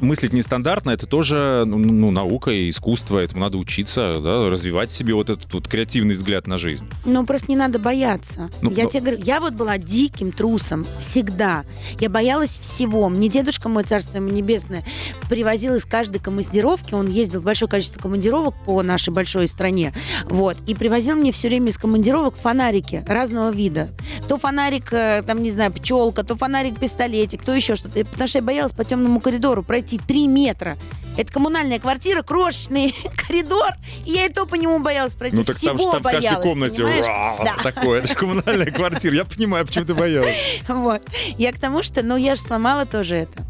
мыслить 0.00 0.32
нестандартно 0.32 0.90
это 0.90 1.06
тоже 1.06 1.64
ну, 1.66 1.78
ну, 1.78 2.10
наука 2.10 2.50
и 2.50 2.68
искусство, 2.70 3.18
этому 3.18 3.42
надо 3.42 3.58
учиться, 3.58 4.20
да, 4.20 4.48
развивать 4.48 4.90
себе 4.90 5.14
вот 5.14 5.30
этот 5.30 5.52
вот 5.52 5.68
креативный 5.68 6.14
взгляд 6.14 6.46
на 6.46 6.58
жизнь. 6.58 6.86
Ну, 7.04 7.24
просто 7.26 7.48
не 7.48 7.56
надо 7.56 7.78
бояться. 7.78 8.50
Ну, 8.62 8.70
я 8.70 8.84
но- 8.84 8.90
тебе 8.90 9.00
говорю, 9.00 9.22
я 9.24 9.40
вот 9.40 9.54
была 9.54 9.78
диким 9.78 10.32
трусом 10.32 10.86
всегда. 10.98 11.64
Я 12.00 12.08
боялась 12.10 12.58
всего. 12.58 13.08
Мне 13.08 13.28
дедушка 13.28 13.68
мой, 13.68 13.84
царство 13.84 14.16
ему 14.18 14.28
небесное, 14.28 14.84
привозил 15.28 15.74
из 15.74 15.84
каждой 15.84 16.20
командировки, 16.20 16.94
он 16.94 17.08
ездил 17.08 17.40
в 17.40 17.44
большое 17.44 17.68
количество 17.68 18.00
командировок 18.00 18.54
по 18.64 18.82
нашей 18.82 19.12
большой 19.12 19.48
стране, 19.48 19.92
вот, 20.24 20.56
и 20.66 20.74
привозил 20.74 21.16
мне 21.16 21.32
все 21.32 21.48
время 21.48 21.68
из 21.70 21.78
командировок 21.78 22.34
фонарики 22.36 23.02
разного 23.06 23.50
вида. 23.50 23.90
То 24.28 24.38
фонарик, 24.48 24.92
э, 24.92 25.22
там, 25.26 25.42
не 25.42 25.50
знаю, 25.50 25.72
пчелка, 25.72 26.22
то 26.22 26.36
фонарик 26.36 26.78
пистолетик, 26.78 27.42
то 27.42 27.54
еще 27.54 27.76
что-то. 27.76 28.04
Потому 28.04 28.28
что 28.28 28.38
я 28.38 28.44
боялась 28.44 28.72
по 28.72 28.84
темному 28.84 29.18
коридору 29.20 29.62
пройти 29.62 29.98
3 29.98 30.28
метра. 30.28 30.76
Это 31.16 31.32
коммунальная 31.32 31.78
квартира, 31.78 32.20
крошечный 32.22 32.94
коридор, 33.26 33.70
и 34.04 34.10
я 34.12 34.26
и 34.26 34.28
то 34.32 34.44
по 34.44 34.56
нему 34.56 34.80
боялась 34.80 35.14
пройти. 35.14 35.36
Ну 35.38 35.44
так 35.44 35.58
там, 35.58 35.76
Всего 35.78 35.90
ж- 35.90 35.92
там 35.94 36.02
в 36.02 36.04
каждой 36.04 36.22
боялась, 36.28 36.42
комнате! 36.46 37.04
Да. 37.44 37.54
такое, 37.62 37.98
это 38.00 38.08
же 38.08 38.14
коммунальная 38.16 38.70
квартира. 38.70 39.14
Я 39.16 39.24
понимаю, 39.24 39.66
почему 39.66 39.86
ты 39.86 39.94
боялась. 39.94 40.60
Вот. 40.68 41.02
Я 41.38 41.52
к 41.52 41.58
тому, 41.58 41.82
что, 41.82 42.02
ну, 42.02 42.16
я 42.16 42.34
же 42.34 42.40
сломала 42.42 42.84
тоже 42.84 43.14
это. 43.14 43.42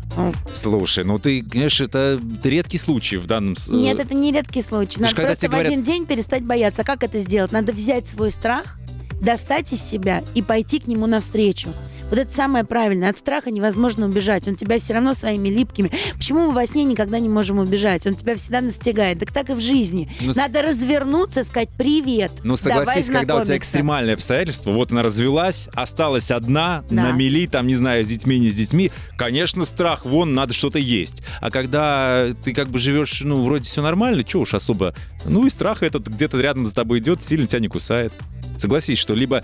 Слушай, 0.53 1.05
ну 1.05 1.19
ты, 1.19 1.43
конечно, 1.43 1.85
это 1.85 2.21
редкий 2.45 2.79
случай 2.79 3.17
в 3.17 3.27
данном... 3.27 3.57
с- 3.57 3.67
Нет, 3.69 3.99
это 3.99 4.15
не 4.15 4.31
редкий 4.31 4.63
случай. 4.63 5.01
Надо 5.01 5.17
просто 5.17 5.49
в 5.49 5.51
говорят- 5.51 5.73
один 5.73 5.83
день 5.83 6.07
перестать 6.07 6.45
бояться. 6.45 6.83
А 6.83 6.85
как 6.85 7.03
это 7.03 7.19
сделать? 7.19 7.51
Надо 7.51 7.73
взять 7.73 8.07
свой 8.09 8.31
страх, 8.31 8.79
достать 9.25 9.73
из 9.73 9.83
себя 9.83 10.23
и 10.35 10.43
пойти 10.43 10.79
к 10.81 10.87
нему 10.87 11.07
навстречу. 11.07 11.71
Вот 12.11 12.19
это 12.19 12.31
самое 12.33 12.65
правильное. 12.65 13.09
От 13.09 13.17
страха 13.19 13.51
невозможно 13.51 14.05
убежать. 14.07 14.47
Он 14.47 14.57
тебя 14.57 14.79
все 14.79 14.93
равно 14.93 15.15
своими 15.15 15.49
липкими. 15.49 15.91
Почему 16.15 16.49
мы 16.49 16.53
во 16.53 16.67
сне 16.67 16.85
никогда 16.85 17.19
не 17.19 17.31
можем 17.31 17.59
убежать? 17.59 18.07
Он 18.07 18.15
тебя 18.15 18.37
всегда 18.37 18.61
настигает. 18.61 19.19
Так 19.21 19.33
так 19.33 19.49
и 19.49 19.55
в 19.55 19.61
жизни. 19.61 20.11
Ну, 20.21 20.35
с- 20.35 20.37
Надо 20.37 20.61
развернуться, 20.63 21.43
сказать 21.45 21.71
привет. 21.79 22.31
Ну, 22.45 22.57
согласись, 22.57 23.07
когда 23.07 23.21
у 23.21 23.23
тебя 23.23 23.25
знакомиться. 23.25 23.57
экстремальные 23.57 24.15
обстоятельства, 24.15 24.71
вот 24.73 24.93
она 24.93 25.03
развелась, 25.03 25.69
осталась 25.73 26.31
одна, 26.31 26.85
Да. 26.91 27.05
на 27.05 27.13
мели, 27.13 27.47
там, 27.47 27.67
не 27.67 27.75
знаю, 27.75 28.05
с 28.05 28.09
детьми, 28.09 28.39
не 28.39 28.51
с 28.51 28.55
детьми, 28.57 28.93
конечно, 29.17 29.65
страх, 29.65 30.05
вон, 30.05 30.35
надо 30.35 30.53
что-то 30.53 30.79
есть. 30.79 31.23
А 31.41 31.51
когда 31.51 32.29
ты 32.45 32.53
как 32.53 32.69
бы 32.69 32.79
живешь, 32.79 33.23
ну, 33.23 33.43
вроде 33.45 33.67
все 33.67 33.81
нормально, 33.81 34.23
что 34.27 34.41
уж 34.41 34.53
особо, 34.53 34.95
ну, 35.25 35.47
и 35.47 35.49
страх 35.51 35.83
этот 35.83 36.07
где-то 36.07 36.39
рядом 36.39 36.67
за 36.67 36.75
тобой 36.75 36.99
идет, 36.99 37.23
сильно 37.23 37.47
тебя 37.47 37.61
не 37.61 37.69
кусает. 37.69 38.13
Согласись, 38.59 38.99
что 38.99 39.15
либо 39.15 39.43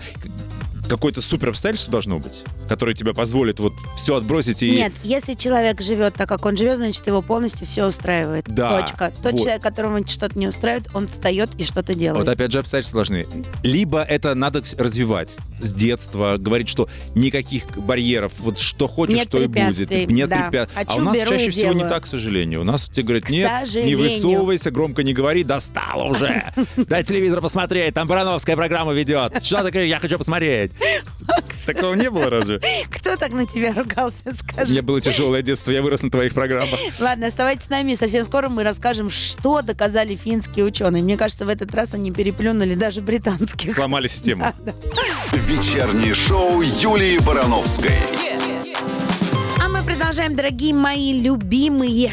какое-то 0.91 1.21
супер 1.21 1.49
обстоятельство 1.49 1.89
должно 1.89 2.19
быть, 2.19 2.43
которое 2.67 2.93
тебе 2.93 3.13
позволит 3.13 3.61
вот 3.61 3.71
все 3.95 4.17
отбросить 4.17 4.61
и... 4.61 4.71
Нет, 4.71 4.91
если 5.03 5.35
человек 5.35 5.79
живет 5.79 6.15
так, 6.15 6.27
как 6.27 6.45
он 6.45 6.57
живет, 6.57 6.79
значит, 6.79 7.07
его 7.07 7.21
полностью 7.21 7.65
все 7.65 7.87
устраивает. 7.87 8.43
Да, 8.49 8.81
Точка. 8.81 9.13
Тот 9.23 9.31
вот. 9.31 9.41
человек, 9.41 9.61
которого 9.61 10.05
что-то 10.05 10.37
не 10.37 10.49
устраивает, 10.49 10.89
он 10.93 11.07
встает 11.07 11.49
и 11.57 11.63
что-то 11.63 11.93
делает. 11.93 12.25
Вот 12.25 12.29
опять 12.29 12.51
же 12.51 12.59
обстоятельства 12.59 12.97
должны. 12.97 13.25
Либо 13.63 14.03
это 14.03 14.35
надо 14.35 14.63
развивать 14.77 15.37
с 15.61 15.73
детства, 15.73 16.35
говорить, 16.37 16.67
что 16.67 16.89
никаких 17.15 17.63
барьеров, 17.77 18.33
вот 18.39 18.59
что 18.59 18.89
хочешь, 18.89 19.15
Нет 19.15 19.29
что 19.29 19.39
и 19.39 19.47
будет. 19.47 19.89
Нет 20.09 20.27
да. 20.27 20.49
препятствий. 20.49 20.83
А 20.87 20.95
у 20.95 21.01
нас 21.03 21.17
чаще 21.19 21.51
всего 21.51 21.71
не 21.71 21.75
делаю. 21.75 21.89
так, 21.89 22.03
к 22.03 22.07
сожалению. 22.07 22.61
У 22.61 22.65
нас 22.65 22.89
тебе 22.89 23.03
говорят, 23.03 23.29
нет, 23.29 23.49
не 23.75 23.95
высовывайся, 23.95 24.71
громко 24.71 25.03
не 25.03 25.13
говори, 25.13 25.43
достало 25.43 26.09
уже. 26.09 26.51
Дай 26.75 27.05
телевизор 27.05 27.39
посмотреть, 27.39 27.93
там 27.93 28.09
Барановская 28.09 28.57
программа 28.57 28.91
ведет. 28.91 29.41
Что 29.41 29.63
такое, 29.63 29.85
я 29.85 29.99
хочу 29.99 30.17
посмотреть. 30.17 30.73
Такого 31.65 31.93
не 31.93 32.09
было 32.09 32.29
разве? 32.29 32.59
Кто 32.89 33.15
так 33.15 33.33
на 33.33 33.45
тебя 33.45 33.73
ругался, 33.73 34.21
У 34.29 34.33
скажи? 34.33 34.71
меня 34.71 34.81
было 34.81 34.99
тяжелое 34.99 35.41
детство, 35.41 35.71
я 35.71 35.81
вырос 35.81 36.01
на 36.03 36.09
твоих 36.09 36.33
программах. 36.33 36.77
Ладно, 36.99 37.27
оставайтесь 37.27 37.65
с 37.65 37.69
нами. 37.69 37.95
Совсем 37.95 38.25
скоро 38.25 38.49
мы 38.49 38.63
расскажем, 38.63 39.09
что 39.09 39.61
доказали 39.61 40.15
финские 40.15 40.65
ученые. 40.65 41.03
Мне 41.03 41.17
кажется, 41.17 41.45
в 41.45 41.49
этот 41.49 41.73
раз 41.73 41.93
они 41.93 42.11
переплюнули 42.11 42.73
даже 42.75 43.01
британских. 43.01 43.73
Сломали 43.73 44.07
систему. 44.07 44.45
Вечернее 45.31 46.13
шоу 46.13 46.61
Юлии 46.61 47.19
Барановской. 47.19 47.95
А 49.63 49.69
мы 49.69 49.83
продолжаем, 49.83 50.35
дорогие 50.35 50.73
мои 50.73 51.21
любимые. 51.21 52.11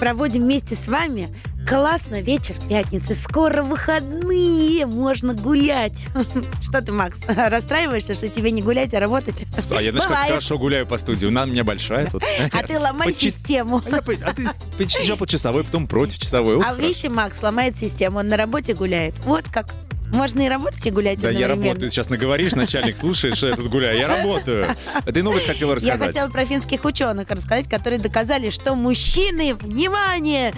Проводим 0.00 0.42
вместе 0.44 0.74
с 0.76 0.86
вами 0.88 1.28
классно 1.68 2.22
вечер 2.22 2.54
пятницы. 2.68 3.14
Скоро 3.14 3.62
выходные, 3.62 4.86
можно 4.86 5.34
гулять. 5.34 6.02
Что 6.62 6.80
ты, 6.80 6.92
Макс, 6.92 7.20
расстраиваешься, 7.28 8.14
что 8.14 8.28
тебе 8.28 8.50
не 8.50 8.62
гулять, 8.62 8.94
а 8.94 9.00
работать? 9.00 9.44
А 9.70 9.82
я, 9.82 9.90
знаешь, 9.90 10.08
как 10.08 10.28
хорошо 10.28 10.58
гуляю 10.58 10.86
по 10.86 10.96
студии. 10.96 11.26
Она 11.28 11.42
у 11.42 11.46
меня 11.46 11.64
большая 11.64 12.06
тут. 12.06 12.22
А 12.52 12.62
ты 12.62 12.78
ломай 12.78 13.12
систему. 13.12 13.82
А, 13.84 13.90
я 13.90 14.26
а 14.26 14.32
ты 14.32 14.46
сначала 14.46 15.16
по 15.16 15.26
часовой, 15.26 15.64
потом 15.64 15.86
против 15.86 16.18
часовой. 16.18 16.60
А 16.64 16.74
видите, 16.74 17.08
Макс 17.08 17.40
ломает 17.42 17.76
систему, 17.76 18.18
он 18.18 18.28
на 18.28 18.36
работе 18.36 18.74
гуляет. 18.74 19.18
Вот 19.20 19.44
как. 19.48 19.74
Можно 20.10 20.40
и 20.40 20.48
работать, 20.48 20.86
и 20.86 20.90
гулять 20.90 21.18
Да 21.18 21.30
я 21.30 21.48
работаю, 21.48 21.90
сейчас 21.90 22.08
наговоришь, 22.08 22.52
начальник 22.54 22.96
слушает, 22.96 23.36
что 23.36 23.48
я 23.48 23.56
тут 23.56 23.68
гуляю. 23.68 23.98
Я 23.98 24.08
работаю. 24.08 24.74
А 24.94 25.12
Ты 25.12 25.22
новость 25.22 25.46
хотела 25.46 25.70
Я 25.70 25.76
рассказать. 25.76 26.06
хотела 26.06 26.30
про 26.30 26.46
финских 26.46 26.84
ученых 26.84 27.28
рассказать, 27.28 27.68
которые 27.68 28.00
доказали, 28.00 28.48
что 28.48 28.74
мужчины, 28.74 29.54
внимание, 29.54 30.54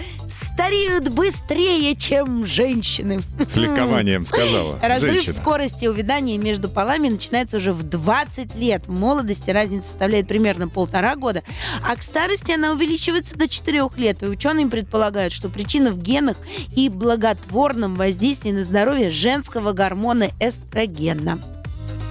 стареют 0.53 1.09
быстрее, 1.09 1.95
чем 1.95 2.45
женщины. 2.45 3.21
С 3.45 3.55
ликованием 3.57 4.25
сказала. 4.25 4.79
Разрыв 4.81 5.15
женщина. 5.15 5.35
скорости 5.35 5.85
увядания 5.85 6.37
между 6.37 6.69
полами 6.69 7.09
начинается 7.09 7.57
уже 7.57 7.73
в 7.73 7.83
20 7.83 8.55
лет. 8.55 8.87
В 8.87 8.97
молодости 8.97 9.49
разница 9.49 9.87
составляет 9.87 10.27
примерно 10.27 10.67
полтора 10.67 11.15
года, 11.15 11.43
а 11.87 11.95
к 11.95 12.01
старости 12.01 12.51
она 12.51 12.71
увеличивается 12.71 13.35
до 13.35 13.47
4 13.47 13.89
лет. 13.97 14.23
И 14.23 14.27
ученые 14.27 14.67
предполагают, 14.67 15.33
что 15.33 15.49
причина 15.49 15.91
в 15.91 16.01
генах 16.01 16.37
и 16.75 16.89
благотворном 16.89 17.95
воздействии 17.95 18.51
на 18.51 18.63
здоровье 18.63 19.11
женского 19.11 19.73
гормона 19.73 20.29
эстрогена. 20.39 21.39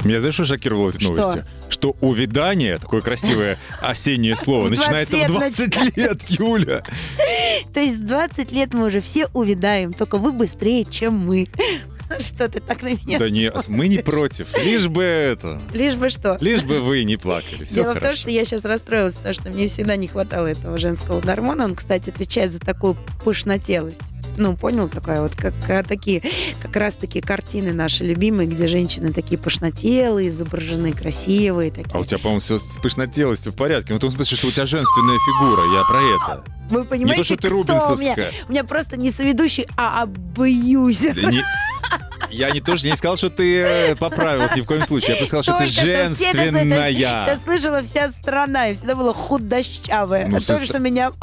Меня 0.04 0.21
знаешь, 0.21 0.35
что 0.35 0.45
шокировало 0.45 0.90
в 0.90 0.97
этой 0.97 1.04
новости? 1.04 1.45
Что 1.69 1.97
увядание, 2.00 2.78
такое 2.78 3.00
красивое 3.00 3.59
осеннее 3.80 4.37
слово, 4.37 4.66
В 4.69 4.75
20 4.75 4.80
начинается 4.80 5.16
в 5.16 5.21
лет 5.21 5.28
20 5.28 5.97
лет, 5.97 6.23
Юля. 6.28 6.83
То 7.75 7.80
есть 7.80 7.99
в 8.00 8.07
20 8.07 8.52
лет 8.52 8.75
мы 8.75 8.87
уже 8.87 9.00
все 9.00 9.28
увядаем, 9.35 9.92
только 9.92 10.19
вы 10.19 10.33
быстрее, 10.33 10.85
чем 10.85 11.19
мы. 11.19 11.49
Что 12.19 12.49
ты 12.49 12.61
так 12.61 12.83
на 12.83 12.88
меня 12.88 13.21
Да 13.21 13.30
не, 13.30 13.52
мы 13.69 13.87
не 13.87 13.99
против. 13.99 14.49
Лишь 14.64 14.88
бы 14.88 15.04
это. 15.04 15.62
Лишь 15.73 15.95
бы 15.95 16.11
что. 16.11 16.37
Лишь 16.40 16.64
бы 16.64 16.80
вы 16.80 17.04
не 17.04 17.16
плакали. 17.16 17.64
Все 17.64 17.76
Дело 17.76 17.92
в 17.92 17.95
том, 17.95 18.02
хорошо. 18.02 18.23
что 18.23 18.30
я 18.30 18.45
сейчас 18.45 18.64
расстроилась, 18.64 19.14
потому 19.14 19.35
что 19.35 19.50
мне 19.50 19.69
всегда 19.69 19.95
не 19.95 20.09
хватало 20.09 20.49
этого 20.49 20.76
женского 20.78 21.21
гормона. 21.21 21.64
Он, 21.64 21.76
кстати, 21.76 22.11
отвечает 22.11 22.50
за 22.50 22.59
такую 22.59 22.97
пышнотелость. 23.25 24.02
Ну, 24.40 24.56
понял, 24.56 24.88
такая 24.88 25.20
вот, 25.20 25.37
как 25.37 25.52
а, 25.68 25.82
такие, 25.82 26.23
как 26.62 26.75
раз 26.75 26.97
такие 26.97 27.23
картины 27.23 27.75
наши 27.75 28.04
любимые, 28.04 28.49
где 28.49 28.68
женщины 28.68 29.12
такие 29.12 29.37
пышнотелые, 29.37 30.30
изображены 30.30 30.92
красивые 30.92 31.70
такие. 31.70 31.90
А 31.92 31.99
у 31.99 32.04
тебя, 32.06 32.16
по-моему, 32.18 32.40
все 32.40 32.56
с 32.59 32.78
пышнотелостью 32.78 33.52
в 33.52 33.54
порядке. 33.54 33.92
Ну, 33.92 33.99
в 33.99 34.00
том 34.00 34.11
смысле, 34.11 34.38
что 34.38 34.47
у 34.47 34.50
тебя 34.50 34.64
женственная 34.64 35.18
фигура. 35.18 35.62
Я 35.75 35.85
про 35.85 36.00
это. 36.38 36.44
Вы 36.70 36.85
понимаете, 36.87 37.12
Не 37.12 37.16
то, 37.18 37.25
что 37.25 37.37
ты 37.37 37.49
кто 37.49 37.56
у 37.56 37.61
меня? 37.64 37.75
рубинсовская. 37.75 38.32
У 38.49 38.50
меня 38.50 38.64
просто 38.64 38.97
не 38.97 39.11
соведущий, 39.11 39.66
а 39.76 40.04
абьюзер. 40.04 41.20
Да 41.20 41.30
не- 41.30 41.44
Я 42.30 42.50
не 42.50 42.60
тоже 42.60 42.88
не 42.88 42.96
сказал, 42.96 43.16
что 43.16 43.30
ты 43.30 43.62
э, 43.62 43.96
поправил 43.96 44.49
ни 44.54 44.60
в 44.60 44.66
коем 44.66 44.84
случае. 44.84 45.10
Я 45.10 45.16
просто 45.16 45.42
сказал, 45.42 45.42
что 45.42 45.58
ты 45.58 45.64
это 45.64 45.87
женственная. 45.87 47.38
слышала 47.44 47.82
вся 47.82 48.10
страна, 48.10 48.68
и 48.68 48.75
всегда 48.75 48.94
была 48.94 49.12
худощавая. 49.12 50.28
Ну, 50.28 50.37
А 50.37 50.40
то, 50.40 50.56
со- 50.56 50.66
что 50.66 50.78
меня... 50.78 51.12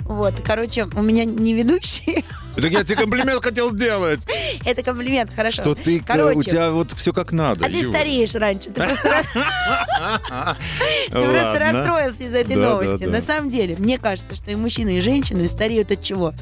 Вот, 0.00 0.34
короче, 0.44 0.84
у 0.84 1.00
меня 1.00 1.24
не 1.24 1.54
ведущий. 1.54 2.26
Так 2.56 2.70
я 2.70 2.84
тебе 2.84 2.96
комплимент 2.96 3.42
хотел 3.42 3.70
сделать. 3.70 4.20
Это 4.64 4.82
комплимент, 4.82 5.32
хорошо. 5.34 5.62
Что 5.62 5.74
ты, 5.74 5.98
э, 5.98 6.02
Короче, 6.06 6.38
у 6.38 6.42
тебя 6.42 6.70
вот 6.70 6.92
все 6.92 7.12
как 7.12 7.32
надо. 7.32 7.64
А 7.64 7.68
ты 7.70 7.88
стареешь 7.88 8.34
раньше. 8.34 8.68
Ты 8.70 8.82
просто, 8.82 9.24
расстроился 11.58 12.24
из-за 12.24 12.38
этой 12.38 12.56
новости. 12.56 13.04
На 13.04 13.22
самом 13.22 13.50
деле, 13.50 13.76
мне 13.76 13.98
кажется, 13.98 14.36
что 14.36 14.50
и 14.50 14.56
мужчины, 14.56 14.98
и 14.98 15.00
женщины 15.00 15.48
стареют 15.48 15.90
от 15.90 16.02
чего? 16.02 16.34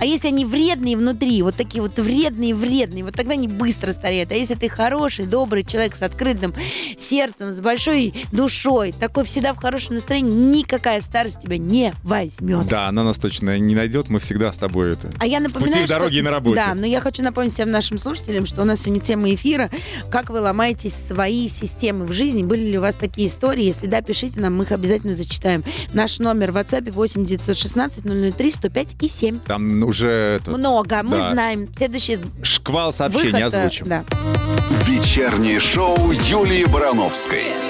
А 0.00 0.04
если 0.04 0.28
они 0.28 0.44
вредные 0.44 0.96
внутри, 0.96 1.42
вот 1.42 1.56
такие 1.56 1.82
вот 1.82 1.98
вредные-вредные, 1.98 3.04
вот 3.04 3.14
тогда 3.14 3.32
они 3.32 3.48
быстро 3.48 3.92
стареют. 3.92 4.30
А 4.30 4.34
если 4.34 4.54
ты 4.54 4.68
хороший, 4.68 5.26
добрый 5.26 5.64
человек 5.64 5.96
с 5.96 6.02
открытым 6.02 6.54
сердцем, 6.96 7.52
с 7.52 7.60
большой 7.60 8.14
душой, 8.32 8.92
такой 8.92 9.24
всегда 9.24 9.52
в 9.54 9.56
хорошем 9.58 9.94
настроении, 9.96 10.30
никакая 10.58 11.00
старость 11.00 11.40
тебя 11.40 11.58
не 11.58 11.92
возьмет. 12.02 12.66
Да, 12.68 12.88
она 12.88 13.04
нас 13.04 13.18
точно 13.18 13.58
не 13.58 13.74
найдет, 13.74 14.08
мы 14.08 14.20
всегда 14.20 14.52
с 14.52 14.58
тобой 14.58 14.92
это. 14.92 15.10
А 15.18 15.26
я 15.26 15.40
напоминаю, 15.40 15.72
пути 15.72 15.84
в 15.84 15.86
что- 15.86 15.98
дороге 15.98 16.18
и 16.18 16.22
на 16.22 16.30
работе. 16.30 16.62
Да, 16.64 16.74
но 16.74 16.86
я 16.86 17.00
хочу 17.00 17.22
напомнить 17.22 17.52
всем 17.52 17.70
нашим 17.70 17.98
слушателям, 17.98 18.46
что 18.46 18.62
у 18.62 18.64
нас 18.64 18.80
сегодня 18.82 19.00
тема 19.00 19.32
эфира 19.34 19.70
«Как 20.10 20.30
вы 20.30 20.40
ломаете 20.40 20.90
свои 20.90 21.48
системы 21.48 22.06
в 22.06 22.12
жизни?» 22.12 22.42
Были 22.42 22.70
ли 22.70 22.78
у 22.78 22.80
вас 22.82 22.94
такие 22.96 23.28
истории? 23.28 23.64
Если 23.64 23.86
да, 23.86 24.00
пишите 24.00 24.40
нам, 24.40 24.56
мы 24.56 24.64
их 24.64 24.72
обязательно 24.72 25.16
зачитаем. 25.16 25.64
Наш 25.92 26.18
номер 26.18 26.52
в 26.52 26.56
WhatsApp 26.56 26.90
8 26.90 27.24
916 27.24 28.04
003 28.36 28.52
105 28.52 28.96
и 29.00 29.08
7. 29.08 29.40
Там 29.40 29.78
уже 29.88 30.08
это, 30.40 30.50
Много, 30.50 31.02
мы 31.02 31.16
да. 31.16 31.32
знаем. 31.32 31.68
Следующий 31.76 32.18
шквал 32.42 32.92
сообщений 32.92 33.32
выход, 33.32 33.54
э, 33.54 33.58
озвучим. 33.58 33.88
Да. 33.88 34.04
Вечернее 34.84 35.58
шоу 35.60 36.12
Юлии 36.12 36.64
Барановской. 36.66 37.67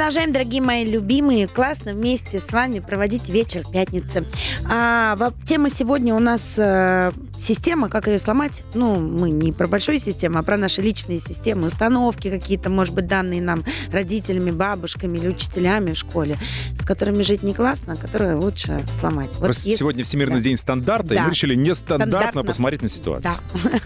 Продолжаем, 0.00 0.32
дорогие 0.32 0.62
мои 0.62 0.90
любимые, 0.90 1.46
классно 1.46 1.92
вместе 1.92 2.40
с 2.40 2.52
вами 2.52 2.78
проводить 2.78 3.28
вечер 3.28 3.64
пятницы. 3.70 4.24
А, 4.64 5.30
тема 5.46 5.68
сегодня 5.68 6.14
у 6.14 6.18
нас 6.18 6.54
э, 6.56 7.12
система, 7.38 7.90
как 7.90 8.06
ее 8.06 8.18
сломать. 8.18 8.62
Ну, 8.72 8.98
мы 8.98 9.28
не 9.28 9.52
про 9.52 9.68
большую 9.68 9.98
систему, 9.98 10.38
а 10.38 10.42
про 10.42 10.56
наши 10.56 10.80
личные 10.80 11.20
системы, 11.20 11.66
установки 11.66 12.30
какие-то, 12.30 12.70
может 12.70 12.94
быть, 12.94 13.08
данные 13.08 13.42
нам 13.42 13.62
родителями, 13.92 14.50
бабушками 14.50 15.18
или 15.18 15.28
учителями 15.28 15.92
в 15.92 15.98
школе, 15.98 16.38
с 16.74 16.82
которыми 16.86 17.20
жить 17.20 17.42
не 17.42 17.52
классно, 17.52 17.92
а 17.92 17.96
которые 17.96 18.36
лучше 18.36 18.82
сломать. 18.98 19.34
Вот 19.34 19.48
если- 19.48 19.76
сегодня 19.76 20.02
Всемирный 20.02 20.36
да. 20.38 20.44
день 20.44 20.56
стандарта, 20.56 21.12
и 21.12 21.18
Да. 21.18 21.24
мы 21.24 21.30
решили 21.32 21.54
нестандартно 21.54 22.06
Стандартно. 22.06 22.44
посмотреть 22.44 22.80
на 22.80 22.88
ситуацию. 22.88 23.34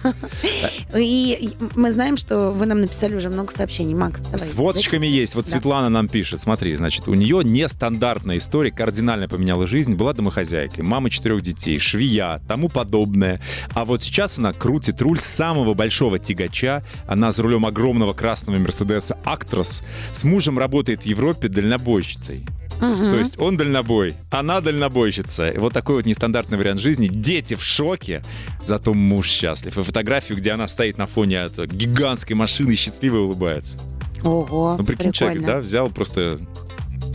Да. 0.04 0.14
И 0.96 1.50
мы 1.74 1.90
знаем, 1.90 2.16
что 2.16 2.52
вы 2.52 2.66
нам 2.66 2.80
написали 2.82 3.16
уже 3.16 3.30
много 3.30 3.52
сообщений. 3.52 3.94
Макс, 3.94 4.20
давай. 4.20 4.38
С 4.38 4.54
водочками 4.54 5.08
есть. 5.08 5.34
Вот. 5.34 5.48
Светлана 5.48 6.03
нам 6.04 6.08
пишет. 6.08 6.40
Смотри, 6.40 6.74
значит, 6.76 7.08
у 7.08 7.14
нее 7.14 7.40
нестандартная 7.42 8.38
история, 8.38 8.70
кардинально 8.70 9.28
поменяла 9.28 9.66
жизнь. 9.66 9.94
Была 9.94 10.12
домохозяйкой, 10.12 10.84
мама 10.84 11.10
четырех 11.10 11.42
детей, 11.42 11.78
швея, 11.78 12.40
тому 12.46 12.68
подобное. 12.68 13.40
А 13.72 13.84
вот 13.84 14.02
сейчас 14.02 14.38
она 14.38 14.52
крутит 14.52 15.00
руль 15.02 15.18
самого 15.18 15.74
большого 15.74 16.18
тягача. 16.18 16.84
Она 17.06 17.32
за 17.32 17.42
рулем 17.42 17.66
огромного 17.66 18.12
красного 18.12 18.58
Мерседеса 18.58 19.16
Актрос. 19.24 19.82
С 20.12 20.24
мужем 20.24 20.58
работает 20.58 21.02
в 21.04 21.06
Европе 21.06 21.48
дальнобойщицей. 21.48 22.44
Мгм. 22.80 23.10
То 23.10 23.16
есть 23.16 23.38
он 23.38 23.56
дальнобой, 23.56 24.14
она 24.30 24.60
дальнобойщица. 24.60 25.48
И 25.48 25.58
вот 25.58 25.72
такой 25.72 25.96
вот 25.96 26.06
нестандартный 26.06 26.58
вариант 26.58 26.80
жизни. 26.80 27.06
Дети 27.06 27.54
в 27.54 27.62
шоке, 27.62 28.22
зато 28.64 28.92
муж 28.94 29.28
счастлив. 29.28 29.78
И 29.78 29.82
фотографию, 29.82 30.38
где 30.38 30.50
она 30.50 30.68
стоит 30.68 30.98
на 30.98 31.06
фоне 31.06 31.36
этой 31.36 31.66
гигантской 31.66 32.36
машины, 32.36 32.74
счастливо 32.74 33.18
улыбается. 33.18 33.78
Ого, 34.24 34.76
Ну, 34.78 34.84
прикинь, 34.84 35.12
человек, 35.12 35.38
прикольно. 35.38 35.58
да, 35.60 35.62
взял 35.62 35.90
просто... 35.90 36.38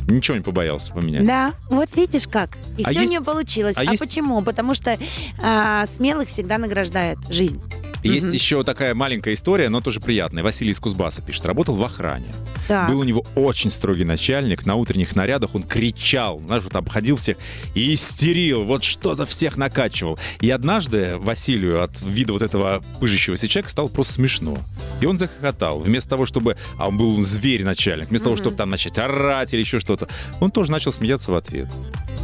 Ничего 0.08 0.38
не 0.38 0.42
побоялся 0.44 0.92
поменять. 0.94 1.25
Да, 1.25 1.54
вот 1.70 1.96
видишь 1.96 2.28
как. 2.28 2.58
И 2.80 2.84
А 2.84 2.89
все 2.89 3.01
есть- 3.01 3.08
у 3.12 3.12
нее 3.12 3.22
получилось. 3.22 3.78
а 3.78 3.82
А, 3.82 3.84
есть- 3.84 4.00
почему? 4.00 4.42
Потому 4.42 4.74
что 4.74 4.98
а, 5.42 5.86
смелых 5.86 6.30
всегда 6.30 6.58
награждает 6.58 7.20
жизнь. 7.30 7.62
Есть 8.03 8.27
Мгм. 8.27 8.34
еще 8.34 8.63
такая 8.63 8.96
маленькая 8.96 9.34
история, 9.34 9.70
но 9.70 9.82
тоже 9.82 10.00
приятная. 10.00 10.41
Василий 10.44 10.72
из 10.72 10.79
Кузбасса 10.79 11.22
пишет. 11.22 11.46
Работал 11.46 11.75
в 11.75 11.84
охране. 11.84 12.27
Так. 12.68 12.89
Был 12.89 13.00
у 13.00 13.03
него 13.03 13.25
очень 13.36 13.72
строгий 13.72 14.06
начальник. 14.06 14.65
На 14.65 14.75
утренних 14.75 15.15
нарядах 15.15 15.56
он 15.56 15.63
кричал, 15.63 16.39
знаешь, 16.39 16.63
вот 16.63 16.75
обходил 16.75 17.18
всех 17.18 17.38
и 17.75 17.94
истерил, 17.94 18.63
вот 18.63 18.84
что-то 18.84 19.25
всех 19.25 19.58
накачивал. 19.58 20.18
И 20.39 20.50
однажды 20.50 21.18
Василию 21.18 21.84
от 21.84 22.00
вида 22.01 22.34
вот 22.34 22.41
этого 22.41 22.84
пыжащегося 23.00 23.48
человека 23.48 23.70
стало 23.72 23.88
просто 23.88 24.13
смешно. 24.13 24.58
И 25.01 25.06
он 25.06 25.18
захохотал. 25.18 25.79
Вместо 25.79 26.10
того, 26.12 26.25
чтобы... 26.25 26.56
А 26.77 26.88
он 26.88 26.98
был 26.98 27.22
зверь 27.24 27.63
начальник. 27.65 28.10
Вместо 28.10 28.25
того, 28.25 28.36
Мгм. 28.36 28.44
чтобы 28.44 28.56
там 28.58 28.70
начать 28.70 28.98
орать 28.98 29.53
или 29.53 29.62
еще 29.62 29.79
что-то, 29.79 30.08
он 30.39 30.51
тоже 30.51 30.72
начал 30.72 30.91
смеяться 30.94 31.32
в 31.32 31.36
ответ. 31.36 31.70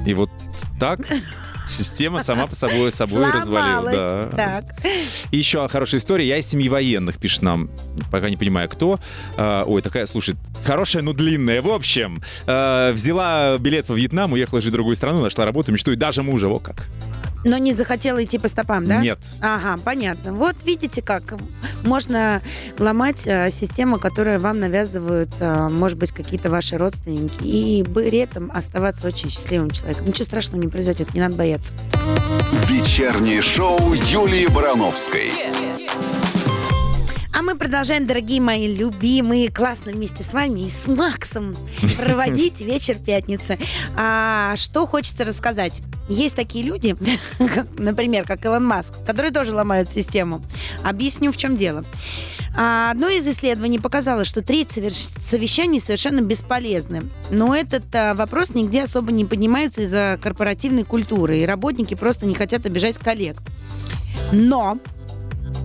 И 0.06 0.14
вот 0.14 0.30
так 0.80 1.00
система 1.68 2.24
сама 2.24 2.48
по 2.48 2.56
собой, 2.56 2.92
собой 2.92 3.30
развалилась. 3.32 3.96
Да. 3.96 4.30
Так. 4.36 4.86
И 5.32 5.38
еще 5.38 5.68
хорошая 5.68 6.00
история. 6.00 6.28
Я 6.28 6.38
из 6.38 6.48
семьи 6.48 6.70
военных, 6.70 7.18
пишет 7.18 7.42
нам, 7.42 7.70
пока 8.12 8.30
не 8.30 8.38
понимаю 8.38 8.70
кто. 8.70 9.00
А, 9.38 9.64
ой, 9.66 9.82
такая, 9.82 10.06
слушай, 10.06 10.36
хорошая, 10.64 11.04
но 11.04 11.14
длинная. 11.14 11.62
В 11.62 11.70
общем, 11.70 12.22
а, 12.48 12.92
взяла 12.92 13.58
билет 13.58 13.90
во 13.90 13.96
Вьетнам, 13.96 14.34
уехала 14.34 14.62
жить 14.62 14.72
в 14.72 14.74
другую 14.74 14.96
страну, 14.96 15.22
нашла 15.22 15.46
работу, 15.46 15.72
мечту 15.72 15.92
и 15.92 15.96
даже 15.96 16.24
мужа. 16.24 16.48
Во 16.48 16.60
как. 16.60 16.88
Но 17.46 17.60
не 17.60 17.74
захотела 17.74 18.24
идти 18.24 18.40
по 18.40 18.48
стопам, 18.48 18.86
да? 18.86 19.02
Нет. 19.02 19.20
Ага, 19.40 19.80
понятно. 19.84 20.34
Вот 20.34 20.56
видите 20.66 21.04
как. 21.04 21.36
Можно 21.84 22.42
ломать 22.80 23.28
э, 23.28 23.52
систему, 23.52 24.00
которую 24.00 24.40
вам 24.40 24.60
навязывают, 24.60 25.30
э, 25.40 25.70
может 25.70 26.00
быть, 26.00 26.12
какие-то 26.12 26.50
ваши 26.50 26.78
родственники, 26.78 27.38
и 27.44 27.84
при 27.84 28.18
этом 28.18 28.52
оставаться 28.52 29.06
очень 29.06 29.30
счастливым 29.30 29.70
человеком. 29.70 30.08
Ничего 30.08 30.26
страшного 30.26 30.60
не 30.60 30.68
произойдет, 30.68 31.14
не 31.14 31.22
надо 31.22 31.36
бояться. 31.36 31.74
Вечернее 32.68 33.44
шоу 33.44 33.94
Юлии 33.94 34.48
Барановской. 34.48 35.32
А 37.32 37.42
мы 37.44 37.56
продолжаем, 37.56 38.08
дорогие 38.08 38.42
мои 38.42 38.74
любимые, 38.74 39.52
классно 39.52 39.92
вместе 39.92 40.24
с 40.24 40.34
вами 40.34 40.62
и 40.62 40.70
с 40.70 40.88
Максом 40.88 41.56
проводить 41.98 42.62
вечер 42.62 42.96
пятницы. 42.96 43.60
А 43.96 44.56
что 44.56 44.88
хочется 44.88 45.26
рассказать? 45.26 45.82
Есть 46.08 46.36
такие 46.36 46.64
люди, 46.64 46.96
например, 47.78 48.26
как 48.26 48.46
Илон 48.46 48.66
Маск, 48.66 48.94
которые 49.06 49.32
тоже 49.32 49.54
ломают 49.54 49.92
систему. 49.92 50.44
Объясню, 50.84 51.32
в 51.32 51.38
чем 51.38 51.58
дело. 51.58 51.84
А, 52.56 52.92
Одно 52.92 53.10
из 53.10 53.28
исследований 53.28 53.80
показало, 53.80 54.24
что 54.24 54.42
треть 54.42 54.72
совещаний 54.72 55.82
совершенно 55.82 56.22
бесполезны. 56.22 57.10
Но 57.32 57.56
этот 57.56 57.84
а, 57.94 58.14
вопрос 58.14 58.52
нигде 58.52 58.84
особо 58.84 59.12
не 59.12 59.26
поднимается 59.26 59.82
из-за 59.82 60.20
корпоративной 60.22 60.84
культуры, 60.84 61.40
и 61.40 61.46
работники 61.46 61.96
просто 61.96 62.26
не 62.26 62.36
хотят 62.36 62.66
обижать 62.66 62.98
коллег. 62.98 63.42
Но 64.32 64.78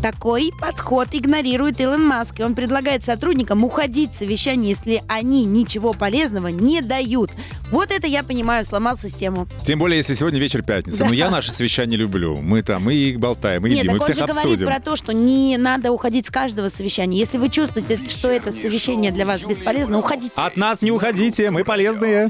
такой 0.02 0.50
подход 0.60 1.08
игнорирует 1.12 1.80
Илон 1.80 2.04
Маск, 2.06 2.40
и 2.40 2.42
он 2.42 2.54
предлагает 2.54 3.04
сотрудникам 3.04 3.64
уходить 3.64 4.14
с 4.14 4.18
совещания, 4.18 4.70
если 4.70 5.02
они 5.08 5.44
ничего 5.44 5.92
полезного 5.92 6.48
не 6.48 6.80
дают. 6.80 7.30
Вот 7.70 7.90
это 7.90 8.06
я 8.06 8.22
понимаю, 8.22 8.64
сломал 8.64 8.96
систему. 8.96 9.46
Тем 9.64 9.78
более, 9.78 9.98
если 9.98 10.14
сегодня 10.14 10.40
вечер 10.40 10.62
пятница. 10.62 11.00
Да. 11.00 11.06
Но 11.06 11.12
я 11.12 11.30
наши 11.30 11.52
совещания 11.52 11.96
люблю. 11.96 12.36
Мы 12.36 12.62
там 12.62 12.90
и 12.90 13.16
болтаем, 13.16 13.66
и 13.66 13.70
Нет, 13.70 13.84
едим, 13.84 13.96
и 13.96 13.98
так 13.98 14.00
он 14.00 14.04
всех 14.04 14.16
же 14.16 14.32
говорит 14.32 14.44
обсудим. 14.46 14.66
про 14.66 14.80
то, 14.80 14.96
что 14.96 15.12
не 15.12 15.56
надо 15.56 15.92
уходить 15.92 16.26
с 16.26 16.30
каждого 16.30 16.68
совещания. 16.68 17.18
Если 17.18 17.38
вы 17.38 17.48
чувствуете, 17.48 18.00
что 18.06 18.28
это 18.28 18.52
совещание 18.52 19.12
для 19.12 19.26
вас 19.26 19.42
бесполезно, 19.42 19.98
уходите. 19.98 20.32
От 20.36 20.56
нас 20.56 20.82
не 20.82 20.90
уходите, 20.90 21.50
мы 21.50 21.64
полезные. 21.64 22.28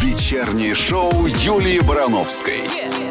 Вечернее 0.00 0.74
шоу 0.74 1.26
Юлии 1.26 1.80
Барановской. 1.80 2.60
А 2.66 3.03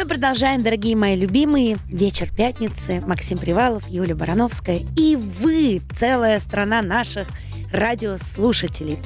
мы 0.00 0.06
продолжаем, 0.06 0.62
дорогие 0.62 0.96
мои 0.96 1.14
любимые. 1.14 1.76
Вечер 1.86 2.30
пятницы. 2.34 3.02
Максим 3.06 3.36
Привалов, 3.36 3.86
Юлия 3.86 4.14
Барановская. 4.14 4.80
И 4.96 5.14
вы, 5.14 5.82
целая 5.94 6.38
страна 6.38 6.80
наших 6.80 7.28
радиослушателей. 7.70 8.98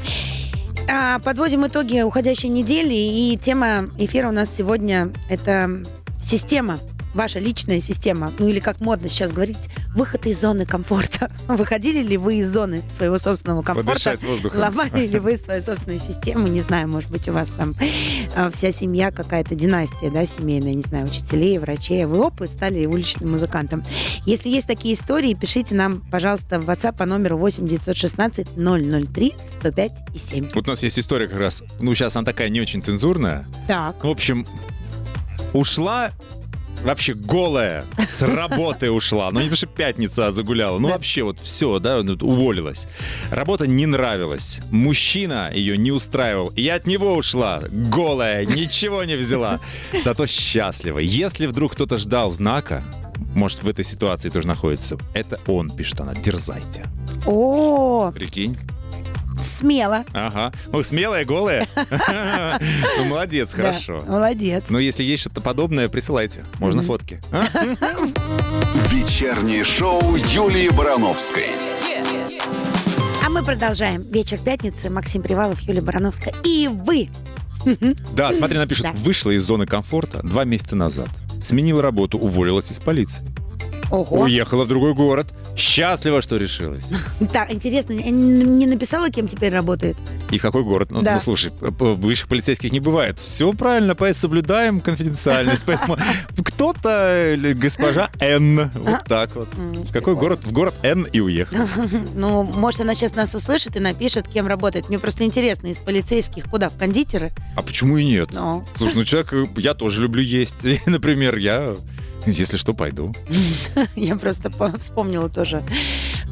А, 0.88 1.18
подводим 1.18 1.66
итоги 1.66 2.00
уходящей 2.00 2.48
недели. 2.48 2.94
И 2.94 3.37
тема 3.42 3.90
эфира 3.98 4.28
у 4.28 4.33
нас 4.33 4.54
сегодня– 4.54 5.12
это 5.28 5.83
система 6.22 6.78
ваша 7.14 7.38
личная 7.38 7.81
система, 7.81 8.33
ну 8.38 8.48
или 8.48 8.61
как 8.61 8.81
модно 8.81 9.09
сейчас 9.09 9.33
говорить, 9.33 9.68
выход 9.94 10.27
из 10.27 10.40
зоны 10.40 10.66
комфорта. 10.66 11.31
Выходили 11.48 12.03
ли 12.03 12.16
вы 12.16 12.38
из 12.38 12.50
зоны 12.50 12.83
своего 12.90 13.18
собственного 13.18 13.62
комфорта? 13.62 14.18
Ломали 14.55 15.07
ли 15.07 15.18
вы 15.18 15.37
свою 15.38 15.62
собственную 15.62 16.00
систему? 16.00 16.48
Не 16.48 16.61
знаю, 16.61 16.88
может 16.88 17.11
быть, 17.11 17.29
у 17.29 17.33
вас 17.33 17.50
там 17.50 17.74
а, 18.35 18.50
вся 18.50 18.72
семья 18.72 19.11
какая-то 19.11 19.55
династия, 19.55 20.11
да, 20.11 20.27
семейная, 20.27 20.74
не 20.74 20.83
знаю, 20.83 21.07
учителей, 21.07 21.59
врачей, 21.59 22.05
а 22.05 22.09
вы 22.09 22.18
оп, 22.18 22.40
и 22.42 22.46
стали 22.46 22.87
уличным 22.87 23.33
музыкантом. 23.33 23.83
Если 24.27 24.48
есть 24.48 24.66
такие 24.66 24.94
истории, 24.94 25.35
пишите 25.35 25.74
нам, 25.74 26.00
пожалуйста, 26.11 26.59
в 26.59 26.68
WhatsApp 26.68 26.96
по 26.96 27.07
номеру 27.07 27.38
8 27.38 27.66
916 27.66 28.48
003 28.57 29.35
105 29.61 29.92
и 30.14 30.18
7. 30.18 30.48
Вот 30.55 30.66
у 30.66 30.70
нас 30.70 30.83
есть 30.83 30.98
история 30.98 31.29
как 31.29 31.38
раз, 31.38 31.62
ну, 31.81 31.94
сейчас 31.94 32.16
она 32.16 32.24
такая 32.24 32.48
не 32.48 32.61
очень 32.61 32.83
цензурная. 32.83 33.46
Так. 33.68 34.03
В 34.03 34.09
общем, 34.09 34.46
ушла 35.53 36.11
вообще 36.82 37.14
голая, 37.14 37.87
с 37.98 38.22
работы 38.22 38.90
ушла. 38.90 39.30
Ну, 39.30 39.40
не 39.40 39.48
то, 39.48 39.56
что 39.56 39.66
пятница 39.66 40.26
а 40.28 40.32
загуляла. 40.32 40.78
Ну, 40.78 40.88
Да. 40.88 40.94
вообще 40.94 41.22
вот 41.22 41.38
все, 41.40 41.78
да, 41.78 42.02
ну, 42.02 42.14
уволилась. 42.20 42.87
Работа 43.30 43.66
не 43.66 43.87
нравилась. 43.87 44.60
Мужчина 44.70 45.50
ее 45.52 45.76
не 45.76 45.92
устраивал. 45.92 46.48
И 46.56 46.68
от 46.68 46.87
него 46.87 47.14
ушла, 47.14 47.62
голая, 47.70 48.44
ничего 48.44 49.04
не 49.04 49.16
взяла. 49.16 49.60
Зато 50.02 50.26
счастлива. 50.26 50.98
Если 50.98 51.46
вдруг 51.46 51.72
кто-то 51.72 51.96
ждал 51.96 52.30
знака, 52.30 52.84
может, 53.34 53.62
в 53.62 53.68
этой 53.68 53.84
ситуации 53.84 54.28
тоже 54.28 54.46
находится, 54.46 54.96
это 55.12 55.40
он, 55.46 55.70
пишет 55.70 56.00
она, 56.00 56.14
дерзайте. 56.14 56.87
О, 57.26 58.12
Прикинь. 58.12 58.56
Смело. 59.44 60.04
Ага. 60.12 60.52
Ну, 60.72 60.83
смелая, 60.83 61.24
голая. 61.24 61.66
Ну, 62.98 63.04
молодец, 63.04 63.52
хорошо. 63.52 64.02
молодец. 64.07 64.64
Но 64.68 64.78
если 64.78 65.02
есть 65.02 65.22
что-то 65.22 65.40
подобное, 65.40 65.88
присылайте. 65.88 66.44
Можно 66.59 66.83
фотки. 66.83 67.20
А? 67.33 67.44
Вечернее 68.90 69.64
шоу 69.64 70.16
Юлии 70.16 70.68
Барановской. 70.70 71.46
А 73.24 73.28
мы 73.30 73.42
продолжаем. 73.44 74.02
Вечер 74.02 74.38
пятницы. 74.38 74.90
Максим 74.90 75.22
Привалов, 75.22 75.61
Юлия 75.61 75.80
Барановская. 75.80 76.35
И 76.44 76.68
вы. 76.68 77.09
Да, 78.14 78.30
смотри, 78.33 78.59
напишут, 78.59 78.85
Да. 78.85 78.92
вышла 78.92 79.30
из 79.30 79.42
зоны 79.42 79.64
комфорта 79.66 80.22
два 80.22 80.44
месяца 80.44 80.76
назад. 80.76 81.09
Сменила 81.40 81.80
работу, 81.80 82.18
уволилась 82.18 82.70
из 82.70 82.78
полиции. 82.78 83.24
Ого. 83.90 84.22
Уехала 84.22 84.64
в 84.64 84.68
другой 84.68 84.92
город. 84.94 85.33
Счастлива, 85.56 86.20
что 86.22 86.36
решилась. 86.36 86.90
Так, 87.32 87.52
интересно, 87.52 87.92
не 87.92 88.66
написала, 88.66 89.10
кем 89.10 89.28
теперь 89.28 89.52
работает? 89.52 89.96
И 90.30 90.38
в 90.38 90.42
какой 90.42 90.62
город? 90.64 90.90
Ну, 90.90 91.02
Да. 91.02 91.14
ну, 91.14 91.20
слушай, 91.20 91.52
бывших 91.60 92.28
полицейских 92.28 92.72
не 92.72 92.80
бывает. 92.80 93.18
Все 93.18 93.52
правильно, 93.52 93.94
поэтому 93.94 94.20
соблюдаем 94.20 94.80
конфиденциальность. 94.80 95.64
Поэтому 95.66 95.96
кто-то, 96.44 97.32
или 97.34 97.52
госпожа 97.52 98.10
Н, 98.20 98.70
вот 98.74 99.04
так 99.06 99.34
вот. 99.36 99.48
В 99.54 99.92
какой 99.92 100.14
город? 100.14 100.40
В 100.44 100.52
город 100.52 100.74
Н 100.82 101.04
и 101.12 101.20
уехал. 101.20 101.56
Ну, 102.14 102.42
может, 102.44 102.80
она 102.80 102.94
сейчас 102.94 103.14
нас 103.14 103.34
услышит 103.34 103.76
и 103.76 103.80
напишет, 103.80 104.26
кем 104.28 104.46
работает. 104.46 104.88
Мне 104.88 104.98
просто 104.98 105.24
интересно, 105.24 105.68
из 105.68 105.78
полицейских 105.78 106.44
куда? 106.44 106.68
В 106.68 106.76
кондитеры? 106.76 107.32
А 107.56 107.62
почему 107.62 107.96
и 107.98 108.04
нет? 108.04 108.30
Слушай, 108.76 108.94
ну 108.96 109.04
человек, 109.04 109.32
э, 109.32 109.46
я 109.56 109.74
тоже 109.74 110.02
люблю 110.02 110.22
есть. 110.22 110.56
Например, 110.86 111.36
я, 111.36 111.76
если 112.30 112.56
что, 112.56 112.74
пойду. 112.74 113.14
я 113.96 114.16
просто 114.16 114.50
по- 114.50 114.76
вспомнила 114.78 115.28
тоже, 115.28 115.62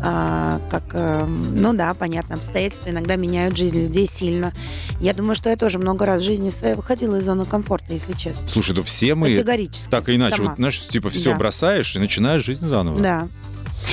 а, 0.03 0.61
как, 0.71 0.83
э, 0.95 1.25
ну 1.27 1.73
да, 1.75 1.95
понятно, 1.95 2.35
обстоятельства 2.37 2.91
иногда 2.91 3.17
меняют 3.17 3.57
жизнь 3.57 3.81
людей 3.81 4.07
сильно. 4.07 4.53
Я 5.01 5.15
думаю, 5.15 5.35
что 5.35 5.51
я 5.51 5.57
тоже 5.57 5.79
много 5.79 6.07
раз 6.07 6.23
в 6.23 6.25
жизни 6.25 6.51
своей 6.51 6.75
выходила 6.75 7.17
из 7.17 7.25
зоны 7.25 7.45
комфорта, 7.47 7.93
если 7.95 8.13
честно. 8.15 8.49
Слушай, 8.49 8.75
да 8.75 8.83
все 8.83 9.15
мы 9.15 9.31
Категорически. 9.31 9.91
так 9.91 10.09
и 10.09 10.17
иначе. 10.17 10.37
Сама. 10.37 10.49
Вот, 10.51 10.57
знаешь, 10.57 10.81
типа 10.81 11.11
все 11.11 11.33
Да. 11.33 11.39
бросаешь 11.39 11.95
и 11.97 11.99
начинаешь 11.99 12.45
жизнь 12.45 12.67
заново. 12.67 12.99
Да. 13.01 13.29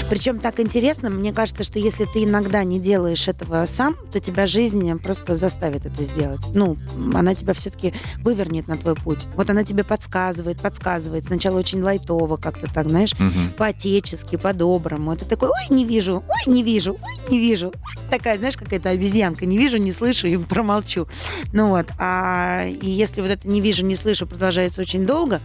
Причем 0.10 0.40
так 0.40 0.60
интересно, 0.60 1.10
мне 1.10 1.32
кажется, 1.34 1.64
что 1.64 1.80
если 1.80 2.06
ты 2.06 2.24
иногда 2.24 2.64
не 2.64 2.80
делаешь 2.80 3.28
этого 3.28 3.66
сам, 3.66 3.96
то 4.12 4.20
тебя 4.20 4.48
жизнь 4.48 4.94
просто 5.00 5.36
заставит 5.36 5.86
это 5.86 6.04
сделать. 6.04 6.42
Ну, 6.54 6.78
она 7.14 7.36
тебя 7.36 7.54
все-таки 7.54 7.94
вывернет 8.24 8.68
на 8.68 8.78
твой 8.78 8.96
путь. 8.96 9.28
Вот 9.36 9.50
она 9.50 9.64
тебе 9.64 9.84
подсказывает, 9.84 10.60
подсказывает. 10.62 11.26
Сначала 11.26 11.60
очень 11.60 11.82
лайтово 11.82 12.38
как-то 12.38 12.72
так, 12.74 12.88
знаешь, 12.90 13.14
Мгм. 13.20 13.52
по-отечески, 13.58 14.36
по-доброму. 14.36 15.14
Это 15.14 15.26
такой, 15.26 15.50
ой, 15.50 15.76
не 15.76 15.86
вижу, 15.86 16.24
ой, 16.28 16.54
не 16.54 16.64
вижу, 16.64 16.94
ой, 16.94 17.30
не 17.30 17.40
вижу. 17.40 17.72
такая, 18.10 18.38
знаешь, 18.40 18.58
какая-то 18.58 18.90
обезьянка. 18.90 19.46
Не 19.46 19.58
вижу, 19.60 19.78
не 19.78 19.92
слышу 19.92 20.26
и 20.28 20.36
промолчу. 20.38 21.08
Ну 21.54 21.70
вот. 21.70 21.88
А 22.00 22.66
и 22.66 22.90
если 22.90 23.22
вот 23.22 23.30
это 23.30 23.48
не 23.48 23.62
вижу, 23.62 23.86
не 23.86 23.94
слышу 23.96 24.26
продолжается 24.26 24.82
очень 24.82 25.06
долго, 25.06 25.42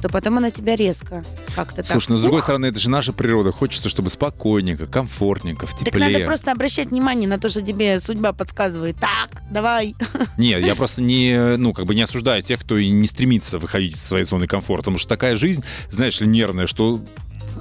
то 0.00 0.08
потом 0.08 0.38
она 0.38 0.50
тебя 0.52 0.76
резко 0.76 1.24
как-то 1.56 1.76
так... 1.76 1.86
Слушай, 1.86 2.10
ну 2.12 2.16
с 2.18 2.22
другой 2.22 2.38
ух, 2.38 2.44
стороны, 2.44 2.66
это 2.66 2.78
же 2.78 2.88
наша 2.88 3.12
природа. 3.12 3.50
Хочется, 3.50 3.83
чтобы 3.88 4.10
спокойненько, 4.10 4.86
комфортненько, 4.86 5.66
в 5.66 5.70
Так 5.74 5.80
тепле. 5.86 6.08
надо 6.08 6.24
просто 6.24 6.52
обращать 6.52 6.88
внимание 6.88 7.28
на 7.28 7.38
то, 7.38 7.48
что 7.48 7.62
тебе 7.62 8.00
судьба 8.00 8.32
подсказывает. 8.32 8.96
Так, 9.00 9.42
давай. 9.50 9.94
Нет, 10.36 10.64
я 10.64 10.74
просто 10.74 11.02
не, 11.02 11.56
ну, 11.56 11.72
как 11.72 11.86
бы 11.86 11.94
не 11.94 12.02
осуждаю 12.02 12.42
тех, 12.42 12.60
кто 12.60 12.76
и 12.76 12.90
не 12.90 13.06
стремится 13.06 13.58
выходить 13.58 13.94
из 13.96 14.02
своей 14.02 14.24
зоны 14.24 14.46
комфорта. 14.46 14.84
Потому 14.84 14.98
что 14.98 15.08
такая 15.08 15.36
жизнь, 15.36 15.64
знаешь 15.90 16.20
ли, 16.20 16.26
нервная, 16.26 16.66
что 16.66 17.00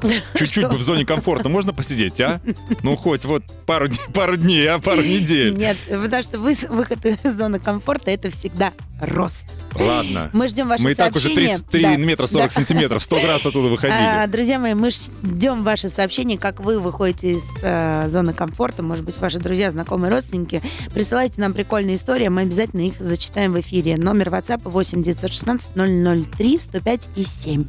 чуть-чуть 0.36 0.68
бы 0.70 0.78
в 0.78 0.82
зоне 0.82 1.06
комфорта 1.06 1.50
можно 1.50 1.74
посидеть, 1.74 2.20
а? 2.22 2.42
Ну, 2.84 2.96
хоть 2.96 3.26
вот 3.26 3.44
пару, 3.66 3.88
дней- 3.88 4.00
пару 4.13 4.38
дней, 4.38 4.68
а 4.70 4.80
пару 4.80 5.02
недель. 5.02 5.56
Нет, 5.56 5.78
потому 5.89 6.24
что 6.24 6.38
вы- 6.39 6.58
выход 6.70 7.06
из 7.06 7.38
зоны 7.38 7.60
комфорта 7.60 8.12
это 8.12 8.30
всегда 8.30 8.74
рост. 9.02 9.46
Ладно. 9.76 10.30
Мы 10.34 10.48
ждем 10.48 10.68
ваши 10.70 10.84
Мы 10.84 10.92
и 10.92 10.96
так 10.96 11.16
уже 11.16 11.28
сообщения. 11.30 11.58
33 11.58 11.82
Да. 11.82 11.96
метра 11.98 12.26
40 12.28 12.48
Да. 12.50 12.54
сантиметров, 12.54 13.04
100 13.04 13.16
раз 13.28 13.46
оттуда 13.46 13.68
А, 13.68 13.72
выходили. 13.72 14.32
друзья 14.32 14.60
мои, 14.60 14.74
мы 14.76 14.92
ждем 14.92 15.63
ваши 15.63 15.89
сообщения, 15.89 16.38
как 16.38 16.60
вы 16.60 16.80
выходите 16.80 17.34
из 17.34 17.44
э, 17.63 18.06
зоны 18.08 18.34
комфорта. 18.34 18.84
Может 18.84 19.04
быть, 19.04 19.18
ваши 19.18 19.39
друзья, 19.39 19.72
знакомые, 19.72 20.12
родственники. 20.12 20.62
Присылайте 20.94 21.42
нам 21.42 21.54
прикольные 21.54 21.96
истории, 21.98 22.28
мы 22.28 22.42
обязательно 22.42 22.82
их 22.82 22.94
зачитаем 23.00 23.54
в 23.54 23.60
эфире. 23.60 23.98
Номер 23.98 24.30
WhatsApp 24.30 24.62
8 24.63 25.02
916 25.02 25.72
003 25.76 26.60
105 26.60 27.10
и 27.16 27.24
7. 27.26 27.66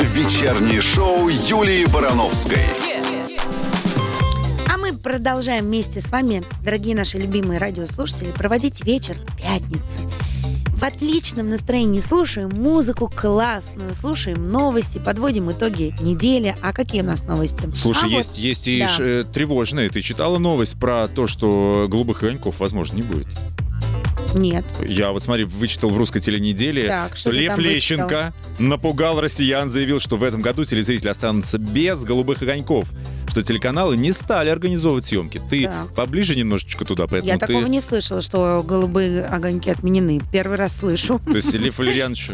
Вечернее 0.00 0.80
шоу 0.80 1.28
Юлии 1.54 1.84
Барановской. 1.86 2.58
А 4.68 4.76
мы 4.76 4.92
продолжаем 4.92 5.66
вместе 5.66 6.00
с 6.00 6.10
вами, 6.10 6.42
дорогие 6.64 6.96
наши 6.96 7.16
любимые 7.16 7.60
радиослушатели, 7.60 8.32
проводить 8.32 8.84
вечер 8.84 9.16
пятницы. 9.40 10.00
В 10.76 10.82
отличном 10.82 11.50
настроении 11.50 12.00
слушаем 12.00 12.48
музыку 12.50 13.08
классную, 13.14 13.94
слушаем 13.94 14.50
новости, 14.50 14.98
подводим 14.98 15.48
итоги 15.52 15.94
недели. 16.00 16.56
А 16.60 16.72
какие 16.72 17.02
у 17.02 17.06
нас 17.06 17.22
новости? 17.22 17.70
Слушай, 17.76 18.06
А 18.06 18.08
вот, 18.08 18.16
есть, 18.18 18.38
есть 18.38 18.66
и 18.66 18.80
да. 18.80 18.88
ш- 18.88 19.04
э, 19.04 19.24
тревожные. 19.24 19.90
Ты 19.90 20.00
читала 20.00 20.38
новость 20.38 20.76
про 20.80 21.06
то, 21.06 21.28
что 21.28 21.86
голубых 21.88 22.24
огоньков, 22.24 22.58
возможно, 22.58 22.96
не 22.96 23.02
будет? 23.02 23.28
Нет. 24.34 24.64
Я 24.84 25.12
вот, 25.12 25.22
смотри, 25.22 25.44
вычитал 25.44 25.90
в 25.90 25.96
русской 25.96 26.20
теленеделе, 26.20 26.88
Так, 26.88 27.16
что 27.16 27.18
что 27.18 27.30
Лев 27.30 27.58
Лещенко 27.58 28.34
напугал 28.58 29.20
россиян, 29.20 29.70
заявил, 29.70 30.00
что 30.00 30.16
в 30.16 30.24
этом 30.24 30.42
году 30.42 30.64
телезрители 30.64 31.08
останутся 31.08 31.58
без 31.58 32.04
голубых 32.04 32.42
огоньков, 32.42 32.88
что 33.28 33.42
телеканалы 33.42 33.96
не 33.96 34.12
стали 34.12 34.48
организовывать 34.48 35.06
съемки. 35.06 35.40
Ты 35.48 35.64
Так. 35.64 35.94
поближе 35.94 36.36
немножечко 36.36 36.84
туда, 36.84 37.06
поэтому 37.06 37.32
Я 37.32 37.38
ты... 37.38 37.46
такого 37.46 37.66
не 37.66 37.80
слышала, 37.80 38.20
что 38.20 38.64
голубые 38.66 39.24
огоньки 39.24 39.70
отменены. 39.70 40.20
Первый 40.32 40.56
раз 40.56 40.76
слышу. 40.78 41.20
То 41.24 41.36
есть 41.36 41.52
Лев 41.52 41.78
Валерьянович 41.78 42.30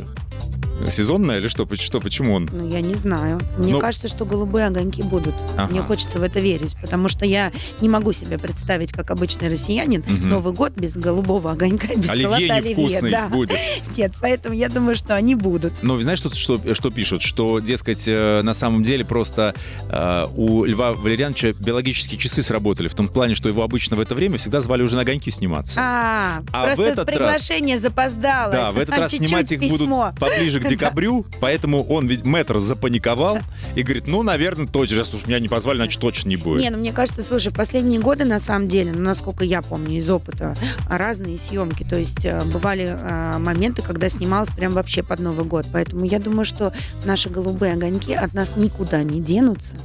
сезонное 0.89 1.39
или 1.39 1.49
что? 1.49 1.69
Что? 1.77 2.01
Почему 2.01 2.35
он? 2.35 2.49
Ну, 2.53 2.69
я 2.69 2.81
не 2.81 2.95
знаю. 2.95 3.41
Мне 3.59 3.73
Ну- 3.73 3.79
кажется, 3.81 4.09
что 4.09 4.25
голубые 4.25 4.67
огоньки 4.67 5.03
будут. 5.03 5.35
Ага. 5.57 5.69
Мне 5.71 5.81
хочется 5.83 6.19
в 6.19 6.23
это 6.23 6.41
верить, 6.41 6.77
потому 6.81 7.09
что 7.09 7.25
я 7.27 7.53
не 7.81 7.89
могу 7.89 8.13
себе 8.13 8.39
представить, 8.39 8.93
как 8.93 9.11
обычный 9.11 9.49
россиянин, 9.49 10.03
Мгм. 10.07 10.29
Новый 10.29 10.53
год 10.53 10.73
без 10.77 10.97
голубого 10.97 11.53
огонька, 11.53 11.89
без 11.95 12.07
салата 12.07 12.13
Оливье 12.37 12.53
оливье. 12.53 12.75
невкусный 12.77 13.11
Да. 13.11 13.29
будет. 13.29 13.57
Нет, 13.97 14.13
поэтому 14.21 14.55
я 14.55 14.69
думаю, 14.69 14.97
что 14.97 15.15
они 15.15 15.35
будут. 15.35 15.73
Но 15.83 16.01
знаешь, 16.01 16.19
что, 16.19 16.33
что, 16.35 16.61
что 16.75 16.91
пишут? 16.91 17.23
Что, 17.23 17.59
дескать, 17.61 18.05
э, 18.07 18.41
на 18.43 18.55
самом 18.55 18.83
деле 18.83 19.05
просто 19.05 19.55
э, 19.89 20.27
у 20.37 20.65
Льва 20.65 20.93
Валерьяновича 20.93 21.53
биологические 21.53 22.19
часы 22.19 22.43
сработали. 22.43 22.89
В 22.89 22.95
том 22.95 23.09
плане, 23.09 23.35
что 23.35 23.49
его 23.49 23.63
обычно 23.63 23.97
в 23.97 24.01
это 24.01 24.15
время 24.15 24.39
всегда 24.39 24.61
звали 24.61 24.83
уже 24.83 24.97
на 24.97 25.03
огоньки 25.03 25.31
сниматься. 25.31 25.81
А, 25.83 26.43
А 26.53 26.65
просто 26.65 26.83
в 26.83 26.87
этот 26.87 27.07
приглашение 27.07 27.79
запоздало. 27.79 28.53
Да, 28.53 28.73
в 28.73 28.79
этот 28.79 28.91
раз 28.99 29.11
Чуть-чуть 29.11 29.29
снимать 29.29 29.53
их 29.53 29.61
письмо. 29.61 30.07
будут 30.13 30.19
поближе 30.21 30.61
к 30.61 30.70
декабрю, 30.71 31.27
поэтому 31.41 31.85
он 31.85 32.07
ведь 32.07 32.25
мэтр 32.25 32.59
запаниковал 32.59 33.39
и 33.75 33.83
говорит, 33.83 34.07
ну, 34.07 34.23
наверное, 34.23 34.67
точно, 34.67 34.99
раз 34.99 35.15
уж 35.15 35.27
меня 35.27 35.41
не 35.41 35.49
позвали, 35.49 35.77
значит, 35.77 36.01
точно 36.01 36.29
не 36.29 36.37
будет. 36.37 36.63
Не, 36.63 36.71
ну 36.71 36.79
мне 36.79 36.93
кажется, 36.93 37.23
слушай, 37.23 37.53
последние 37.53 38.01
годы, 38.01 38.25
на 38.25 38.39
самом 38.39 38.69
деле, 38.69 38.93
ну, 38.93 39.03
насколько 39.03 39.45
я 39.45 39.63
помню 39.63 39.99
из 39.99 40.09
опыта, 40.09 40.57
разные 40.89 41.39
съемки. 41.39 41.85
То 41.85 41.97
есть 41.97 42.25
э, 42.25 42.43
бывали 42.45 42.97
э, 42.97 43.39
моменты, 43.39 43.83
когда 43.83 44.09
снималось 44.09 44.51
прям 44.51 44.73
вообще 44.73 45.03
под 45.03 45.21
Новый 45.21 45.45
год. 45.45 45.67
Поэтому 45.73 46.05
я 46.05 46.19
думаю, 46.19 46.45
что 46.45 46.73
наши 47.05 47.29
голубые 47.29 47.75
огоньки 47.75 48.15
от 48.15 48.35
нас 48.35 48.57
никуда 48.57 49.03
не 49.03 49.21
денутся, 49.21 49.77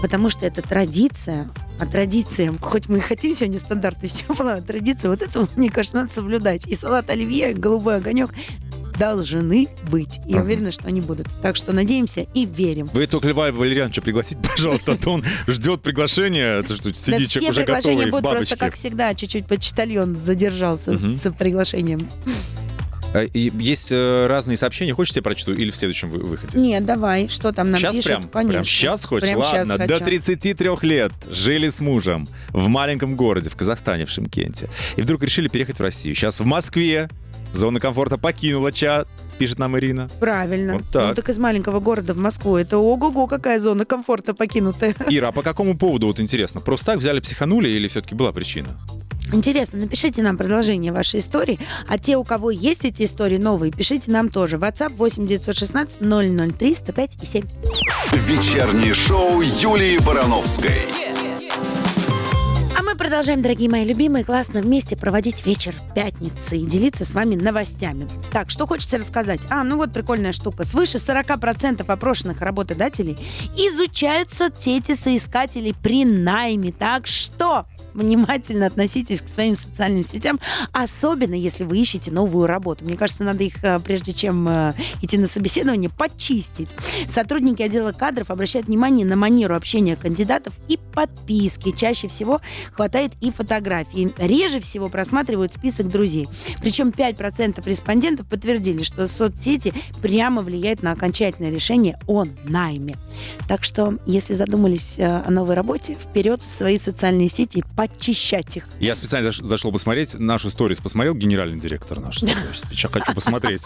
потому 0.00 0.30
что 0.30 0.46
это 0.46 0.62
традиция. 0.62 1.48
А 1.78 1.86
традициям, 1.86 2.58
хоть 2.58 2.90
мы 2.90 2.98
и 2.98 3.00
хотим 3.00 3.34
сегодня 3.34 3.58
стандартный 3.58 4.08
все 4.10 4.24
было, 4.26 4.60
традицию 4.60 5.10
вот 5.10 5.22
эту, 5.22 5.48
мне 5.56 5.70
кажется, 5.70 5.96
надо 5.96 6.12
соблюдать. 6.12 6.66
И 6.66 6.74
салат 6.74 7.10
оливье, 7.10 7.54
голубой 7.54 7.96
огонек 7.96 8.30
должны 9.00 9.68
быть. 9.90 10.20
И 10.28 10.34
Ага. 10.34 10.42
уверена, 10.42 10.70
что 10.70 10.86
они 10.86 11.00
будут. 11.00 11.26
Так 11.42 11.56
что 11.56 11.72
надеемся 11.72 12.26
и 12.34 12.44
верим. 12.44 12.86
Вы 12.92 13.06
только 13.06 13.28
Льва 13.28 13.50
Валерьяновича 13.50 14.02
пригласите, 14.02 14.40
пожалуйста, 14.48 14.92
а 14.92 14.96
то 14.96 15.10
он 15.14 15.24
ждет 15.48 15.80
приглашения. 15.82 16.58
Это 16.60 16.76
что, 16.76 16.92
все 16.92 17.26
человек 17.26 17.50
уже 17.50 17.64
готовый 17.64 18.06
в 18.06 18.10
будут 18.10 18.30
просто, 18.30 18.56
как 18.56 18.74
всегда, 18.74 19.14
чуть-чуть 19.14 19.46
почтальон 19.46 20.14
задержался 20.16 20.96
с 20.98 21.32
приглашением. 21.32 22.06
И 23.34 23.50
Есть 23.58 23.88
э, 23.90 24.26
разные 24.28 24.56
сообщения. 24.56 24.94
Хочешь, 24.94 25.16
я 25.16 25.22
прочту? 25.22 25.52
Или 25.52 25.72
в 25.72 25.76
следующем 25.76 26.10
вы- 26.10 26.20
выходе? 26.20 26.56
Нет, 26.56 26.84
давай, 26.84 27.26
что 27.28 27.50
там 27.52 27.72
нам 27.72 27.80
Сейчас 27.80 27.96
пишут? 27.96 28.06
прям, 28.06 28.22
Конечно. 28.28 28.52
прям 28.52 28.64
сейчас 28.64 29.04
хочешь? 29.04 29.28
Прям 29.30 29.40
Ладно, 29.40 29.78
до 29.78 29.94
хочу. 29.94 30.04
33 30.04 30.68
лет 30.82 31.12
жили 31.28 31.70
с 31.70 31.80
мужем 31.80 32.28
в 32.50 32.68
маленьком 32.68 33.16
городе, 33.16 33.50
в 33.50 33.56
Казахстане, 33.56 34.06
в 34.06 34.10
Шимкенте. 34.10 34.68
И 34.96 35.02
вдруг 35.02 35.24
решили 35.24 35.48
переехать 35.48 35.78
в 35.78 35.82
Россию. 35.82 36.14
Сейчас 36.14 36.38
в 36.40 36.44
Москве. 36.44 37.08
Зона 37.52 37.80
комфорта 37.80 38.18
покинула 38.18 38.72
чат, 38.72 39.08
пишет 39.38 39.58
нам 39.58 39.78
Ирина. 39.78 40.08
Правильно. 40.20 40.74
Вот 40.74 40.84
так. 40.92 41.08
Ну 41.08 41.14
так 41.14 41.28
из 41.28 41.38
маленького 41.38 41.80
города 41.80 42.14
в 42.14 42.18
Москву. 42.18 42.56
Это 42.56 42.78
ого-го, 42.78 43.26
какая 43.26 43.58
зона 43.58 43.84
комфорта 43.84 44.34
покинутая. 44.34 44.94
Ира, 45.08 45.28
а 45.28 45.32
по 45.32 45.42
какому 45.42 45.76
поводу, 45.76 46.06
вот 46.06 46.20
интересно, 46.20 46.60
просто 46.60 46.86
так 46.86 46.98
взяли, 46.98 47.20
психанули 47.20 47.68
или 47.68 47.88
все-таки 47.88 48.14
была 48.14 48.32
причина? 48.32 48.68
Интересно, 49.32 49.78
напишите 49.78 50.22
нам 50.22 50.36
продолжение 50.36 50.92
вашей 50.92 51.20
истории. 51.20 51.58
А 51.86 51.98
те, 51.98 52.16
у 52.16 52.24
кого 52.24 52.50
есть 52.50 52.84
эти 52.84 53.04
истории 53.04 53.36
новые, 53.36 53.70
пишите 53.70 54.10
нам 54.10 54.28
тоже. 54.28 54.56
WhatsApp 54.56 54.94
8 54.96 55.26
916 55.26 55.98
003 56.58 56.74
105 56.74 57.18
и 57.22 57.26
7. 57.26 57.44
Вечернее 58.12 58.94
шоу 58.94 59.40
Юлии 59.40 59.98
Барановской. 59.98 60.82
Мы 60.98 61.09
продолжаем, 63.10 63.42
дорогие 63.42 63.68
мои 63.68 63.84
любимые, 63.84 64.24
классно 64.24 64.60
вместе 64.60 64.96
проводить 64.96 65.44
вечер 65.44 65.74
пятницы 65.96 66.56
и 66.56 66.64
делиться 66.64 67.04
с 67.04 67.12
вами 67.12 67.34
новостями. 67.34 68.08
Так, 68.30 68.50
что 68.50 68.68
хочется 68.68 68.98
рассказать? 68.98 69.48
А, 69.50 69.64
ну 69.64 69.78
вот 69.78 69.92
прикольная 69.92 70.30
штука. 70.30 70.64
Свыше 70.64 70.98
40% 70.98 71.84
опрошенных 71.84 72.40
работодателей 72.40 73.18
изучают 73.56 74.32
соцсети 74.32 74.94
соискателей 74.94 75.74
при 75.74 76.04
найме. 76.04 76.70
Так 76.70 77.08
что 77.08 77.66
внимательно 77.94 78.66
относитесь 78.66 79.22
к 79.22 79.28
своим 79.28 79.56
социальным 79.56 80.04
сетям, 80.04 80.40
особенно 80.72 81.34
если 81.34 81.64
вы 81.64 81.78
ищете 81.78 82.10
новую 82.10 82.46
работу. 82.46 82.84
Мне 82.84 82.96
кажется, 82.96 83.24
надо 83.24 83.44
их, 83.44 83.62
э, 83.62 83.78
прежде 83.80 84.12
чем 84.12 84.48
э, 84.48 84.74
идти 85.02 85.18
на 85.18 85.26
собеседование, 85.28 85.90
почистить. 85.90 86.74
Сотрудники 87.08 87.62
отдела 87.62 87.92
кадров 87.92 88.30
обращают 88.30 88.66
внимание 88.66 89.06
на 89.06 89.16
манеру 89.16 89.54
общения 89.54 89.96
кандидатов 89.96 90.54
и 90.68 90.78
подписки. 90.94 91.72
Чаще 91.72 92.08
всего 92.08 92.40
хватает 92.72 93.12
и 93.20 93.30
фотографий. 93.30 94.12
Реже 94.18 94.60
всего 94.60 94.88
просматривают 94.88 95.52
список 95.52 95.88
друзей. 95.88 96.28
Причем 96.60 96.88
5% 96.88 97.62
респондентов 97.68 98.26
подтвердили, 98.26 98.82
что 98.82 99.06
соцсети 99.06 99.72
прямо 100.02 100.42
влияют 100.42 100.82
на 100.82 100.92
окончательное 100.92 101.50
решение 101.50 101.98
о 102.06 102.26
найме. 102.44 102.98
Так 103.48 103.64
что, 103.64 103.98
если 104.06 104.34
задумались 104.34 104.98
э, 104.98 105.22
о 105.26 105.30
новой 105.30 105.54
работе, 105.54 105.96
вперед 106.00 106.42
в 106.42 106.52
свои 106.52 106.78
социальные 106.78 107.28
сети 107.28 107.64
подчищать 107.80 108.58
их. 108.58 108.64
Я 108.78 108.94
специально 108.94 109.28
заш- 109.28 109.42
зашел 109.42 109.72
посмотреть, 109.72 110.14
нашу 110.18 110.50
сторис 110.50 110.80
посмотрел 110.80 111.14
генеральный 111.14 111.58
директор 111.58 111.98
наш. 111.98 112.18
Сейчас 112.20 112.90
хочу 112.92 113.14
посмотреть. 113.14 113.62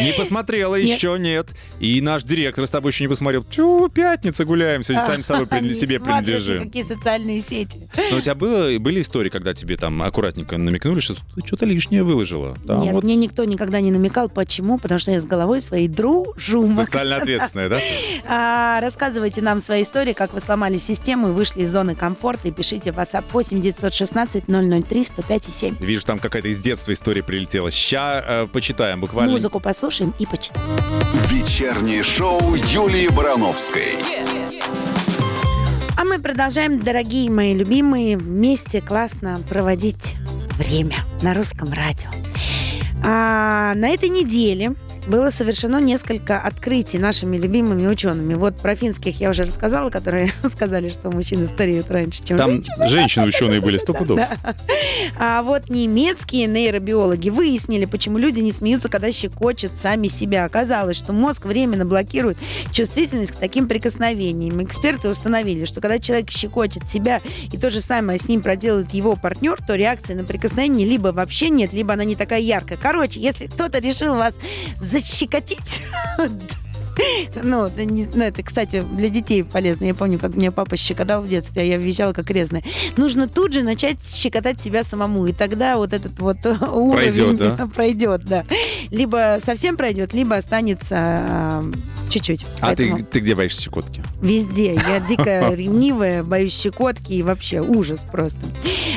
Не 0.00 0.12
посмотрела 0.16 0.76
еще, 0.76 1.16
нет. 1.18 1.48
И 1.80 2.00
наш 2.00 2.22
директор 2.22 2.66
с 2.66 2.70
тобой 2.70 2.92
еще 2.92 3.02
не 3.04 3.08
посмотрел. 3.08 3.44
Чу, 3.50 3.88
пятница 3.88 4.44
гуляем, 4.44 4.84
сегодня 4.84 5.04
сами 5.06 5.22
собой 5.22 5.46
себе 5.74 5.98
принадлежим. 5.98 6.60
никакие 6.60 6.84
социальные 6.84 7.42
сети. 7.42 7.88
Но 8.12 8.18
у 8.18 8.20
тебя 8.20 8.34
было, 8.36 8.78
были 8.78 9.00
истории, 9.00 9.28
когда 9.28 9.54
тебе 9.54 9.76
там 9.76 10.00
аккуратненько 10.02 10.56
намекнули, 10.56 11.00
что 11.00 11.14
ты 11.14 11.20
что-то 11.44 11.66
лишнее 11.66 12.04
выложила? 12.04 12.56
Нет, 12.68 13.02
мне 13.02 13.16
никто 13.16 13.44
никогда 13.44 13.80
не 13.80 13.90
намекал. 13.90 14.28
Почему? 14.28 14.78
Потому 14.78 15.00
что 15.00 15.10
я 15.10 15.20
с 15.20 15.24
головой 15.24 15.60
своей 15.60 15.88
дружу. 15.88 16.72
Социально 16.74 17.16
ответственная, 17.16 17.68
да? 17.68 17.80
А, 18.24 18.80
рассказывайте 18.80 19.42
нам 19.42 19.60
свои 19.60 19.82
истории, 19.82 20.12
как 20.12 20.32
вы 20.32 20.40
сломали 20.40 20.78
систему 20.78 21.28
и 21.28 21.32
вышли 21.32 21.62
из 21.62 21.70
зоны 21.72 21.94
комфорта. 21.94 22.48
И 22.48 22.50
пишите 22.50 22.92
в 22.92 22.98
WhatsApp 22.98 23.24
8 23.32 23.60
916 23.60 24.44
003 24.46 25.04
105 25.04 25.48
и 25.48 25.50
7. 25.50 25.76
Вижу, 25.80 26.04
там 26.04 26.18
какая-то 26.18 26.48
из 26.48 26.60
детства 26.60 26.92
история 26.92 27.22
прилетела. 27.22 27.70
Ща 27.70 28.24
э, 28.26 28.46
почитаем 28.46 29.00
буквально. 29.00 29.32
Музыку 29.32 29.60
послушаем 29.60 30.14
и 30.18 30.26
почитаем. 30.26 30.66
Вечернее 31.28 32.02
шоу 32.02 32.54
Юлии 32.54 33.08
Барановской. 33.08 33.96
А 35.98 36.04
мы 36.04 36.18
продолжаем, 36.18 36.80
дорогие 36.80 37.30
мои 37.30 37.54
любимые, 37.54 38.16
вместе 38.16 38.80
классно 38.80 39.40
проводить 39.48 40.16
время 40.58 40.96
на 41.22 41.32
русском 41.32 41.72
радио. 41.72 42.10
А 43.04 43.74
на 43.74 43.88
этой 43.88 44.08
неделе 44.08 44.74
было 45.06 45.30
совершено 45.30 45.78
несколько 45.80 46.38
открытий 46.38 46.98
нашими 46.98 47.36
любимыми 47.36 47.86
учеными. 47.86 48.34
Вот 48.34 48.56
про 48.56 48.76
финских 48.76 49.20
я 49.20 49.30
уже 49.30 49.42
рассказала, 49.44 49.90
которые 49.90 50.32
сказали, 50.48 50.88
что 50.88 51.10
мужчины 51.10 51.46
стареют 51.46 51.90
раньше, 51.90 52.22
чем 52.24 52.36
Там 52.36 52.62
женщины. 52.62 52.88
женщины-ученые 52.88 53.60
были, 53.60 53.78
сто 53.82 53.94
пудов. 53.94 54.20
А 55.18 55.42
вот 55.42 55.68
немецкие 55.70 56.46
нейробиологи 56.46 57.30
выяснили, 57.30 57.84
почему 57.84 58.18
люди 58.18 58.40
не 58.40 58.52
смеются, 58.52 58.88
когда 58.88 59.10
щекочут 59.12 59.72
сами 59.76 60.08
себя. 60.08 60.44
Оказалось, 60.44 60.96
что 60.96 61.12
мозг 61.12 61.46
временно 61.46 61.84
блокирует 61.84 62.38
чувствительность 62.72 63.32
к 63.32 63.36
таким 63.36 63.68
прикосновениям. 63.68 64.62
Эксперты 64.62 65.08
установили, 65.08 65.64
что 65.64 65.80
когда 65.80 65.98
человек 65.98 66.30
щекочет 66.30 66.88
себя 66.88 67.20
и 67.52 67.56
то 67.56 67.70
же 67.70 67.80
самое 67.80 68.18
с 68.18 68.28
ним 68.28 68.42
проделает 68.42 68.92
его 68.94 69.16
партнер, 69.16 69.58
то 69.66 69.74
реакции 69.74 70.14
на 70.14 70.24
прикосновение 70.24 70.86
либо 70.86 71.08
вообще 71.08 71.48
нет, 71.48 71.72
либо 71.72 71.94
она 71.94 72.04
не 72.04 72.16
такая 72.16 72.40
яркая. 72.40 72.78
Короче, 72.80 73.20
если 73.20 73.46
кто-то 73.46 73.78
решил 73.78 74.14
вас 74.14 74.34
защекотить, 74.92 75.82
ну, 77.42 77.66
это, 77.66 77.82
ну, 77.84 78.24
это, 78.24 78.42
кстати, 78.42 78.84
для 78.96 79.08
детей 79.08 79.44
полезно. 79.44 79.84
Я 79.84 79.94
помню, 79.94 80.18
как 80.18 80.34
меня 80.34 80.52
папа 80.52 80.76
щекотал 80.76 81.22
в 81.22 81.28
детстве, 81.28 81.62
а 81.62 81.64
я 81.64 81.76
визжала 81.76 82.12
как 82.12 82.30
резная. 82.30 82.62
Нужно 82.96 83.28
тут 83.28 83.52
же 83.52 83.62
начать 83.62 83.98
щекотать 84.04 84.60
себя 84.60 84.84
самому, 84.84 85.26
и 85.26 85.32
тогда 85.32 85.76
вот 85.76 85.92
этот 85.92 86.18
вот 86.18 86.38
уровень 86.44 87.12
Пройдет, 87.12 87.36
да? 87.36 87.66
пройдет, 87.74 88.24
да. 88.24 88.44
Либо 88.90 89.38
совсем 89.44 89.76
пройдет, 89.76 90.12
либо 90.12 90.36
останется 90.36 90.96
а, 90.98 91.64
чуть-чуть. 92.10 92.46
А 92.60 92.74
ты, 92.74 92.94
ты 93.10 93.20
где 93.20 93.34
боишься 93.34 93.62
щекотки? 93.62 94.02
Везде. 94.20 94.74
Я 94.74 95.00
дико 95.00 95.54
ревнивая, 95.54 96.22
боюсь 96.22 96.58
щекотки 96.58 97.12
и 97.12 97.22
вообще 97.22 97.60
ужас 97.60 98.04
просто. 98.10 98.40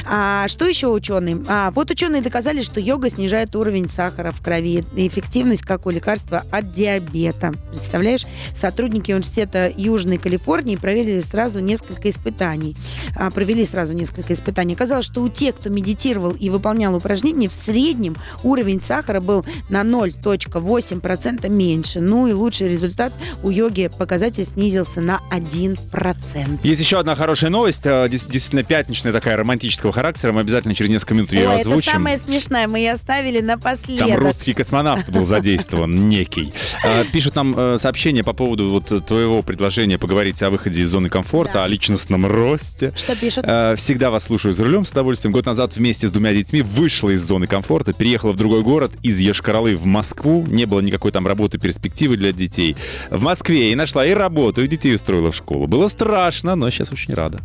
А 0.06 0.48
что 0.48 0.66
еще 0.66 0.88
ученые? 0.88 1.44
А, 1.48 1.72
вот 1.72 1.92
ученые 1.92 2.22
доказали, 2.22 2.62
что 2.62 2.80
йога 2.80 3.10
снижает 3.10 3.56
уровень 3.56 3.90
сахара 3.90 4.32
в 4.32 4.42
крови 4.42 4.84
и 4.96 5.08
эффективность 5.08 5.64
как 5.64 5.86
у 5.86 5.90
лекарства 5.90 6.44
от 6.52 6.74
диабета. 6.74 7.54
Представляешь? 7.86 8.26
Сотрудники 8.58 9.12
университета 9.12 9.72
Южной 9.78 10.18
Калифорнии 10.18 10.76
проверили 10.76 11.20
сразу 11.20 11.60
несколько 11.60 12.10
испытаний. 12.10 12.76
А, 13.16 13.30
провели 13.30 13.64
сразу 13.64 13.94
несколько 13.94 14.34
испытаний. 14.34 14.74
Оказалось, 14.74 15.06
что 15.06 15.22
у 15.22 15.30
тех, 15.30 15.56
кто 15.56 15.70
медитировал 15.70 16.32
и 16.32 16.50
выполнял 16.50 16.96
упражнения, 16.96 17.48
в 17.48 17.54
среднем 17.54 18.16
уровень 18.44 18.82
сахара 18.82 19.20
был 19.20 19.46
на 19.70 19.82
0,8% 19.82 21.48
меньше. 21.48 22.02
Ну 22.02 22.26
и 22.26 22.34
лучший 22.34 22.70
результат 22.70 23.14
у 23.44 23.52
йоги 23.52 23.92
показатель 23.96 24.46
снизился 24.46 25.00
на 25.02 25.22
1%. 25.32 26.60
Есть 26.64 26.82
еще 26.82 27.00
одна 27.00 27.16
хорошая 27.16 27.52
новость, 27.52 27.82
э, 27.86 28.08
действительно 28.10 28.64
пятничная 28.64 29.14
такая 29.14 29.38
романтического 29.38 29.92
характера. 29.92 30.32
Мы 30.32 30.42
обязательно 30.42 30.74
через 30.74 30.90
несколько 30.90 31.14
минут 31.14 31.34
ее 31.34 31.50
Ой, 31.50 31.56
это 31.56 31.70
озвучим. 31.70 31.92
самое 31.94 32.18
смешное, 32.18 32.68
мы 32.68 32.80
ее 32.80 32.94
оставили 32.94 33.42
напоследок. 33.42 34.08
Там 34.08 34.18
русский 34.18 34.56
космонавт 34.56 35.10
был 35.10 35.24
задействован, 35.26 36.10
некий. 36.10 36.52
А, 36.84 37.04
Пишут 37.12 37.36
нам 37.36 37.54
э, 37.56 37.75
сообщение 37.78 38.24
по 38.24 38.34
поводу 38.34 38.70
вот 38.70 38.92
э, 38.92 39.00
твоего 39.02 39.42
предложения 39.42 39.98
поговорить 39.98 40.42
о 40.44 40.50
выходе 40.50 40.82
из 40.82 40.90
зоны 40.90 41.10
комфорта, 41.10 41.54
Да. 41.54 41.64
о 41.66 41.68
личностном 41.68 42.26
росте. 42.26 42.94
Что 42.96 43.16
пишут? 43.16 43.46
Э, 43.48 43.76
Всегда 43.78 44.10
вас 44.12 44.26
слушаю 44.26 44.54
за 44.54 44.64
рулем 44.64 44.86
с 44.86 44.92
удовольствием. 44.92 45.32
Год 45.34 45.46
назад 45.46 45.76
вместе 45.76 46.08
с 46.08 46.12
двумя 46.12 46.34
детьми 46.34 46.62
вышла 46.62 47.10
из 47.12 47.22
зоны 47.24 47.48
комфорта, 47.48 47.94
переехала 47.94 48.32
в 48.34 48.38
другой 48.38 48.62
город 48.64 48.94
из 49.04 49.20
Ешкаралы 49.20 49.76
в 49.76 49.86
Москву. 49.86 50.46
Не 50.48 50.66
было 50.66 50.80
никакой 50.80 51.12
там 51.12 51.28
работы, 51.28 51.58
перспективы 51.58 52.18
для 52.18 52.32
детей. 52.32 52.76
В 53.10 53.22
Москве 53.22 53.72
и 53.72 53.76
нашла 53.76 54.06
и 54.06 54.12
работу, 54.14 54.64
и 54.64 54.68
детей 54.68 54.96
устроила 54.96 55.32
в 55.32 55.36
школу. 55.36 55.68
Было 55.68 55.88
страшно, 55.88 56.56
но 56.56 56.70
сейчас 56.70 56.92
очень 56.92 57.14
рада. 57.14 57.42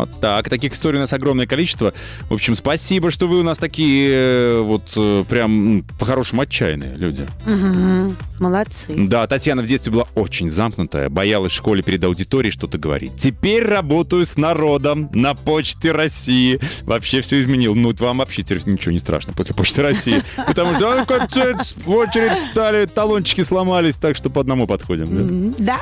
Вот 0.00 0.20
так. 0.20 0.48
Таких 0.48 0.72
историй 0.72 0.98
у 0.98 1.00
нас 1.00 1.12
огромное 1.12 1.46
количество. 1.46 1.92
В 2.28 2.34
общем, 2.34 2.54
спасибо, 2.54 3.10
что 3.10 3.26
вы 3.28 3.40
у 3.40 3.42
нас 3.42 3.58
такие 3.58 4.10
э, 4.12 4.60
вот 4.62 4.92
э, 4.96 5.24
прям 5.28 5.84
по-хорошему 5.98 6.42
отчаянные 6.42 6.96
люди. 6.96 7.28
Мгм. 7.44 8.16
Молодцы. 8.38 8.94
Да, 8.96 9.26
Татьяна 9.26 9.62
в 9.62 9.66
детстве 9.66 9.92
была 9.92 10.06
очень 10.14 10.50
замкнутая, 10.50 11.10
боялась 11.10 11.52
в 11.52 11.54
школе 11.54 11.82
перед 11.82 12.02
аудиторией 12.02 12.50
что-то 12.50 12.78
говорить. 12.78 13.16
Теперь 13.16 13.64
работаю 13.64 14.24
с 14.24 14.38
народом 14.38 15.10
на 15.12 15.34
Почте 15.34 15.92
России. 15.92 16.58
Вообще 16.82 17.20
все 17.20 17.38
изменил. 17.40 17.74
Ну, 17.74 17.94
вам 17.98 18.18
вообще 18.18 18.42
теперь 18.42 18.62
ничего 18.64 18.92
не 18.92 18.98
страшно 18.98 19.34
после 19.34 19.54
Почты 19.54 19.82
России. 19.82 20.22
Потому 20.46 20.74
что 20.74 21.02
а, 21.02 21.04
капец, 21.04 21.76
в 21.76 21.90
очередь 21.90 22.38
стали, 22.38 22.86
талончики 22.86 23.42
сломались, 23.42 23.98
так 23.98 24.16
что 24.16 24.30
по 24.30 24.40
одному 24.40 24.66
подходим. 24.66 25.54
да. 25.58 25.70
Да. 25.70 25.80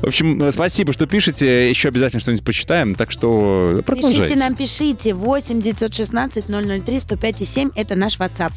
В 0.00 0.06
общем, 0.06 0.42
э, 0.42 0.52
спасибо, 0.52 0.92
что 0.92 1.06
пишете. 1.06 1.68
Еще 1.68 1.88
обязательно 1.88 2.20
что-нибудь 2.20 2.44
почитаем, 2.44 2.94
так 2.94 3.10
что 3.10 3.39
продолжайте. 3.86 4.22
Пишите 4.22 4.38
нам, 4.38 4.54
пишите. 4.54 5.14
8 5.14 5.60
916 5.60 6.44
003 6.46 7.00
105 7.00 7.48
7. 7.48 7.70
Это 7.74 7.96
наш 7.96 8.18
WhatsApp. 8.18 8.52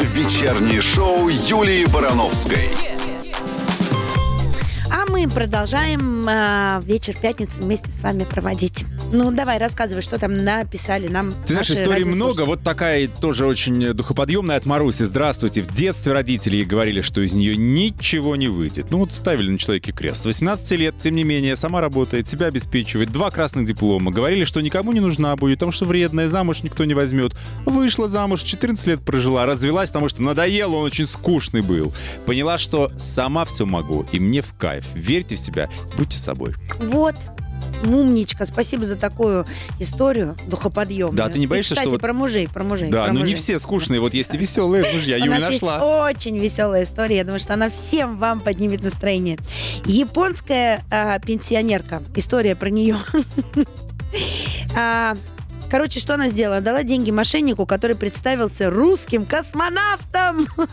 Вечернее 0.00 0.80
шоу 0.80 1.28
Юлии 1.28 1.84
Барановской. 1.86 2.70
А 2.74 3.05
мы 5.16 5.26
продолжаем 5.28 6.26
а, 6.28 6.82
вечер 6.84 7.16
пятницы 7.18 7.62
вместе 7.62 7.90
с 7.90 8.02
вами 8.02 8.24
проводить. 8.24 8.84
Ну, 9.12 9.30
давай, 9.30 9.56
рассказывай, 9.56 10.02
что 10.02 10.18
там 10.18 10.44
написали 10.44 11.08
нам 11.08 11.30
Ты 11.46 11.54
знаешь, 11.54 11.70
наши 11.70 11.82
историй 11.82 12.04
много. 12.04 12.44
Вот 12.44 12.62
такая 12.62 13.08
тоже 13.08 13.46
очень 13.46 13.94
духоподъемная 13.94 14.56
от 14.56 14.66
Маруси. 14.66 15.04
Здравствуйте. 15.04 15.62
В 15.62 15.68
детстве 15.68 16.12
родители 16.12 16.56
ей 16.56 16.64
говорили, 16.66 17.00
что 17.00 17.22
из 17.22 17.32
нее 17.32 17.56
ничего 17.56 18.36
не 18.36 18.48
выйдет. 18.48 18.90
Ну 18.90 18.98
вот 18.98 19.12
ставили 19.12 19.50
на 19.50 19.58
человеке 19.58 19.92
крест. 19.92 20.24
С 20.24 20.26
18 20.26 20.70
лет, 20.72 20.98
тем 20.98 21.14
не 21.14 21.24
менее, 21.24 21.56
сама 21.56 21.80
работает, 21.80 22.28
себя 22.28 22.46
обеспечивает. 22.46 23.10
Два 23.10 23.30
красных 23.30 23.66
диплома. 23.66 24.10
Говорили, 24.10 24.44
что 24.44 24.60
никому 24.60 24.92
не 24.92 25.00
нужна 25.00 25.34
будет, 25.36 25.60
потому 25.60 25.72
что 25.72 25.86
вредная, 25.86 26.28
замуж 26.28 26.62
никто 26.62 26.84
не 26.84 26.94
возьмет. 26.94 27.34
Вышла 27.64 28.08
замуж, 28.08 28.42
14 28.42 28.86
лет 28.88 29.00
прожила, 29.00 29.46
развелась, 29.46 29.90
потому 29.90 30.10
что 30.10 30.20
надоело, 30.20 30.76
он 30.76 30.84
очень 30.84 31.06
скучный 31.06 31.62
был. 31.62 31.94
Поняла, 32.26 32.58
что 32.58 32.90
сама 32.98 33.46
все 33.46 33.64
могу, 33.64 34.04
и 34.12 34.18
мне 34.18 34.42
в 34.42 34.52
кайф. 34.54 34.84
Верьте 35.06 35.36
в 35.36 35.38
себя, 35.38 35.68
будьте 35.96 36.18
собой. 36.18 36.54
Вот. 36.78 37.14
Умничка, 37.84 38.44
спасибо 38.46 38.84
за 38.84 38.96
такую 38.96 39.46
историю 39.78 40.36
духоподъемную. 40.46 41.16
Да, 41.16 41.28
ты 41.28 41.38
не 41.38 41.46
боишься, 41.46 41.74
И, 41.74 41.76
кстати, 41.76 41.88
что 41.88 41.98
про 41.98 42.12
мужей, 42.12 42.48
про 42.48 42.64
мужей. 42.64 42.90
Да, 42.90 43.04
про 43.04 43.12
но 43.12 43.20
не 43.20 43.20
мужей. 43.20 43.36
все 43.36 43.58
скучные. 43.58 44.00
Вот 44.00 44.14
есть 44.14 44.34
и 44.34 44.38
веселые 44.38 44.84
мужья. 44.94 45.16
У 45.20 45.24
Юля 45.24 45.38
нашла. 45.38 45.74
есть 45.74 46.16
очень 46.16 46.38
веселая 46.38 46.84
история. 46.84 47.18
Я 47.18 47.24
думаю, 47.24 47.40
что 47.40 47.54
она 47.54 47.68
всем 47.70 48.18
вам 48.18 48.40
поднимет 48.40 48.82
настроение. 48.82 49.38
Японская 49.84 50.82
а, 50.90 51.18
пенсионерка. 51.18 52.02
История 52.14 52.56
про 52.56 52.70
нее. 52.70 52.96
Короче, 55.70 56.00
что 56.00 56.14
она 56.14 56.28
сделала? 56.28 56.60
Дала 56.60 56.82
деньги 56.82 57.10
мошеннику, 57.10 57.66
который 57.66 57.96
представился 57.96 58.70
русским 58.70 59.26
космонавтом. 59.26 60.46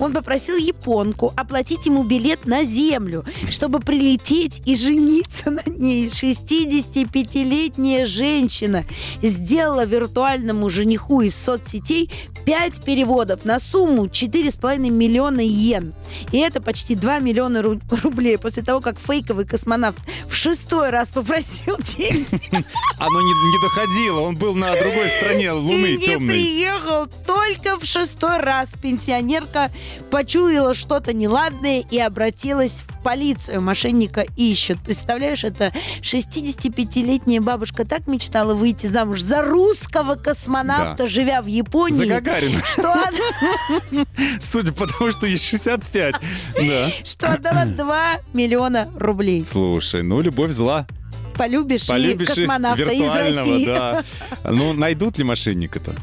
Он 0.00 0.12
попросил 0.12 0.56
японку 0.56 1.32
оплатить 1.36 1.86
ему 1.86 2.02
билет 2.02 2.46
на 2.46 2.64
Землю, 2.64 3.24
чтобы 3.50 3.80
прилететь 3.80 4.62
и 4.66 4.74
жениться 4.76 5.50
на 5.50 5.62
ней. 5.66 6.06
65-летняя 6.06 8.06
женщина 8.06 8.84
сделала 9.22 9.84
виртуальному 9.84 10.70
жениху 10.70 11.20
из 11.20 11.36
соцсетей 11.36 12.10
5 12.44 12.82
переводов 12.82 13.44
на 13.44 13.60
сумму 13.60 14.06
4,5 14.06 14.90
миллиона 14.90 15.40
йен. 15.40 15.94
И 16.32 16.38
это 16.38 16.60
почти 16.60 16.94
2 16.96 17.20
миллиона 17.20 17.58
ру- 17.58 17.80
рублей 18.02 18.38
после 18.38 18.62
того, 18.62 18.80
как 18.80 18.98
фейковый 18.98 19.46
космонавт 19.46 19.98
в 20.28 20.34
шестой 20.34 20.90
раз 20.90 21.10
попросил 21.10 21.76
деньги 21.78 22.26
Оно 22.98 23.20
не, 23.20 23.32
не 23.32 23.62
доходило, 23.62 24.29
он 24.30 24.36
был 24.36 24.54
на 24.54 24.70
другой 24.76 25.08
стороне 25.08 25.50
Луны 25.50 25.86
и 25.88 25.96
не 25.96 26.04
темной. 26.04 26.34
приехал 26.34 27.06
только 27.26 27.76
в 27.78 27.84
шестой 27.84 28.38
раз. 28.38 28.70
Пенсионерка 28.80 29.72
почуяла 30.10 30.72
что-то 30.72 31.12
неладное 31.12 31.82
и 31.90 31.98
обратилась 31.98 32.84
в 32.86 33.02
полицию. 33.02 33.60
Мошенника 33.60 34.24
ищут. 34.36 34.78
Представляешь, 34.84 35.42
это 35.42 35.72
65-летняя 36.02 37.40
бабушка 37.40 37.84
так 37.84 38.06
мечтала 38.06 38.54
выйти 38.54 38.86
замуж 38.86 39.20
за 39.22 39.42
русского 39.42 40.14
космонавта, 40.14 41.04
Да. 41.04 41.06
живя 41.06 41.42
в 41.42 41.46
Японии. 41.46 41.98
За 41.98 42.06
Гагарина. 42.06 42.62
Что 42.64 42.92
она, 42.92 43.10
Судя 44.40 44.70
по 44.72 44.86
тому, 44.86 45.10
что 45.10 45.26
ей 45.26 45.38
65. 45.38 46.14
Да. 46.54 46.88
что 47.04 47.32
отдала 47.32 47.64
2 47.64 48.12
миллиона 48.32 48.88
рублей. 48.96 49.44
Слушай, 49.44 50.02
ну 50.04 50.20
любовь 50.20 50.52
зла. 50.52 50.86
Полюбишь, 51.40 51.86
Полюбишь 51.86 52.28
и 52.28 52.34
космонавта 52.34 52.90
из 52.90 53.08
России. 53.10 53.64
да. 53.64 54.04
Ну, 54.44 54.74
найдут 54.74 55.16
ли 55.16 55.24
мошенника-то? 55.24 55.94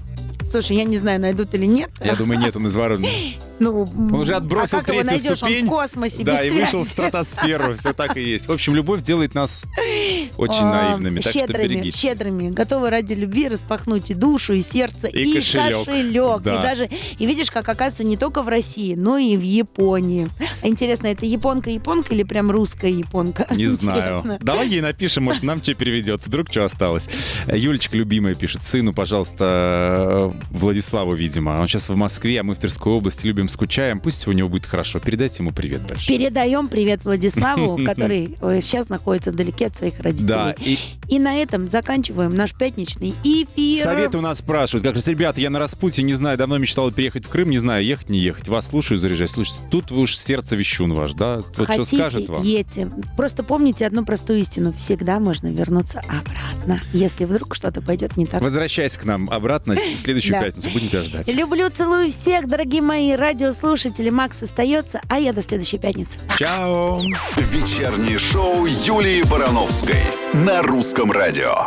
Слушай, 0.49 0.77
я 0.77 0.83
не 0.83 0.97
знаю, 0.97 1.21
найдут 1.21 1.53
или 1.53 1.65
нет. 1.65 1.91
Я 2.03 2.15
думаю, 2.15 2.39
нет, 2.39 2.55
он 2.55 2.67
изворотный. 2.67 3.37
Ну, 3.59 3.83
Он 3.83 4.13
уже 4.15 4.35
отбросил 4.35 4.77
а 4.79 4.81
как 4.81 4.89
его 4.93 5.03
третью 5.03 5.29
найдешь? 5.31 5.43
Он 5.43 5.49
ступень. 5.49 5.65
в 5.65 5.69
космосе, 5.69 6.23
Да, 6.23 6.43
и 6.43 6.49
вышел 6.51 6.79
в 6.79 6.83
связи. 6.83 6.89
стратосферу. 6.91 7.75
Все 7.75 7.93
так 7.93 8.15
и 8.17 8.21
есть. 8.21 8.47
В 8.47 8.51
общем, 8.51 8.75
любовь 8.75 9.01
делает 9.01 9.33
нас 9.33 9.63
очень 10.37 10.63
А, 10.63 10.89
наивными, 10.89 11.19
так 11.21 11.31
что 11.33 11.47
берегитесь. 11.53 11.99
щедрыми, 11.99 12.49
готовы 12.49 12.89
ради 12.89 13.13
любви 13.13 13.47
распахнуть 13.47 14.11
и 14.11 14.13
душу, 14.13 14.53
и 14.53 14.61
сердце, 14.61 15.07
И 15.07 15.23
и, 15.31 15.33
кошелек. 15.35 15.85
кошелек. 15.85 16.41
Да. 16.43 16.53
И 16.53 16.63
даже, 16.63 16.89
и 17.17 17.25
видишь, 17.25 17.49
как 17.51 17.67
оказывается 17.67 18.03
не 18.05 18.17
только 18.17 18.41
в 18.41 18.47
России, 18.47 18.95
но 18.95 19.17
и 19.17 19.35
в 19.37 19.41
Японии. 19.41 20.27
А 20.61 20.67
Интересно, 20.67 21.07
это 21.07 21.25
японка-японка 21.25 22.13
или 22.13 22.23
прям 22.23 22.51
русская 22.51 22.91
японка? 22.91 23.47
Не 23.51 23.65
знаю. 23.67 24.23
Давай 24.41 24.67
ей 24.67 24.81
напишем, 24.81 25.23
может, 25.23 25.43
нам 25.43 25.63
что 25.63 25.73
переведет. 25.73 26.21
Вдруг 26.25 26.49
что 26.51 26.63
осталось. 26.65 27.09
Юлечка 27.51 27.97
любимая 27.97 28.35
пишет. 28.35 28.61
Сыну, 28.63 28.93
пожалуйста, 28.93 30.33
Владиславу, 30.51 31.13
видимо. 31.13 31.59
Он 31.59 31.67
сейчас 31.67 31.89
в 31.89 31.95
Москве, 31.95 32.39
а 32.39 32.43
мы 32.43 32.55
в 32.55 32.59
Тверской 32.59 32.93
области 32.93 33.25
любим, 33.25 33.46
скучаем. 33.49 33.99
Пусть 33.99 34.27
у 34.27 34.31
него 34.31 34.49
будет 34.49 34.65
хорошо. 34.65 34.99
Передайте 34.99 35.43
ему 35.43 35.51
привет 35.51 35.81
большой. 35.87 36.17
Передаем 36.17 36.67
привет 36.67 37.03
Владиславу, 37.03 37.79
который 37.85 38.35
э, 38.41 38.59
сейчас 38.61 38.89
находится 38.89 39.31
вдалеке 39.31 39.67
от 39.67 39.75
своих 39.77 39.99
родителей. 39.99 40.27
Да, 40.27 40.55
и 40.59 40.77
И 41.09 41.19
на 41.19 41.35
этом 41.35 41.67
заканчиваем 41.67 42.33
наш 42.35 42.53
пятничный 42.53 43.13
эфир. 43.23 43.83
советы 43.83 44.17
у 44.17 44.21
нас 44.21 44.39
спрашивают. 44.39 44.83
Как 44.85 44.95
раз, 44.95 45.07
ребята, 45.07 45.41
я 45.41 45.49
на 45.49 45.59
распутье, 45.59 46.03
не 46.03 46.13
знаю, 46.13 46.37
давно 46.37 46.57
мечтал 46.57 46.91
переехать 46.91 47.25
в 47.25 47.29
Крым, 47.29 47.49
не 47.49 47.57
знаю, 47.57 47.83
ехать, 47.85 48.09
не 48.09 48.19
ехать. 48.19 48.47
Вас 48.47 48.67
слушаю, 48.67 48.97
заряжаюсь. 48.97 49.31
Слушайте, 49.31 49.59
тут 49.71 49.91
вы 49.91 50.01
уж 50.01 50.17
сердце 50.17 50.55
вещун 50.55 50.93
ваш, 50.93 51.13
да? 51.13 51.37
Вот 51.37 51.53
что 51.53 51.65
Хотите, 51.65 51.97
скажет 51.97 52.29
вам? 52.29 52.43
едьте. 52.43 52.91
Просто 53.15 53.43
помните 53.43 53.85
одну 53.85 54.05
простую 54.05 54.39
истину. 54.39 54.73
Всегда 54.73 55.19
можно 55.19 55.47
вернуться 55.47 56.01
обратно, 56.07 56.79
если 56.93 57.25
вдруг 57.25 57.55
что-то 57.55 57.81
пойдет 57.81 58.17
не 58.17 58.25
так. 58.25 58.41
Возвращайся 58.41 58.99
к 58.99 59.05
нам 59.05 59.29
обратно 59.29 59.75
в 59.75 59.97
следующую 59.99 60.39
пятницу. 60.41 60.69
Будем 60.73 60.87
тебя 60.89 61.03
ждать. 61.03 61.33
Люблю, 61.33 61.69
целую 61.69 62.09
всех, 62.11 62.47
дорогие 62.47 62.81
мои 62.81 63.15
радиослушатели. 63.37 64.09
Макс 64.09 64.41
остается, 64.41 64.99
а 65.09 65.19
я 65.19 65.31
до 65.31 65.43
следующей 65.43 65.77
пятницы. 65.77 66.17
Чао! 66.39 66.99
Вечернее 67.35 68.17
шоу 68.17 68.65
Юлии 68.65 69.21
Барановской 69.29 70.01
на 70.33 70.63
русском 70.63 71.11
радио. 71.11 71.65